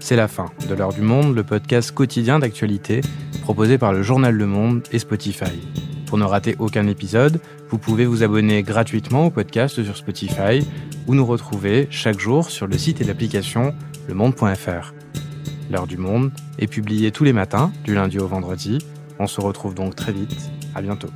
C'est 0.00 0.16
la 0.16 0.28
fin 0.28 0.46
de 0.68 0.74
l'heure 0.74 0.92
du 0.92 1.00
monde, 1.00 1.34
le 1.34 1.44
podcast 1.44 1.92
quotidien 1.92 2.38
d'actualité 2.38 3.00
proposé 3.40 3.78
par 3.78 3.94
le 3.94 4.02
journal 4.02 4.34
Le 4.34 4.46
Monde 4.46 4.82
et 4.92 4.98
Spotify. 4.98 5.60
Pour 6.14 6.20
ne 6.20 6.26
rater 6.26 6.54
aucun 6.60 6.86
épisode, 6.86 7.40
vous 7.70 7.76
pouvez 7.76 8.06
vous 8.06 8.22
abonner 8.22 8.62
gratuitement 8.62 9.26
au 9.26 9.30
podcast 9.30 9.82
sur 9.82 9.96
Spotify 9.96 10.64
ou 11.08 11.16
nous 11.16 11.26
retrouver 11.26 11.88
chaque 11.90 12.20
jour 12.20 12.50
sur 12.50 12.68
le 12.68 12.78
site 12.78 13.00
et 13.00 13.04
l'application 13.04 13.74
lemonde.fr. 14.08 14.94
L'heure 15.72 15.88
du 15.88 15.96
monde 15.96 16.30
est 16.60 16.68
publiée 16.68 17.10
tous 17.10 17.24
les 17.24 17.32
matins, 17.32 17.72
du 17.82 17.96
lundi 17.96 18.20
au 18.20 18.28
vendredi. 18.28 18.78
On 19.18 19.26
se 19.26 19.40
retrouve 19.40 19.74
donc 19.74 19.96
très 19.96 20.12
vite. 20.12 20.36
À 20.76 20.82
bientôt. 20.82 21.08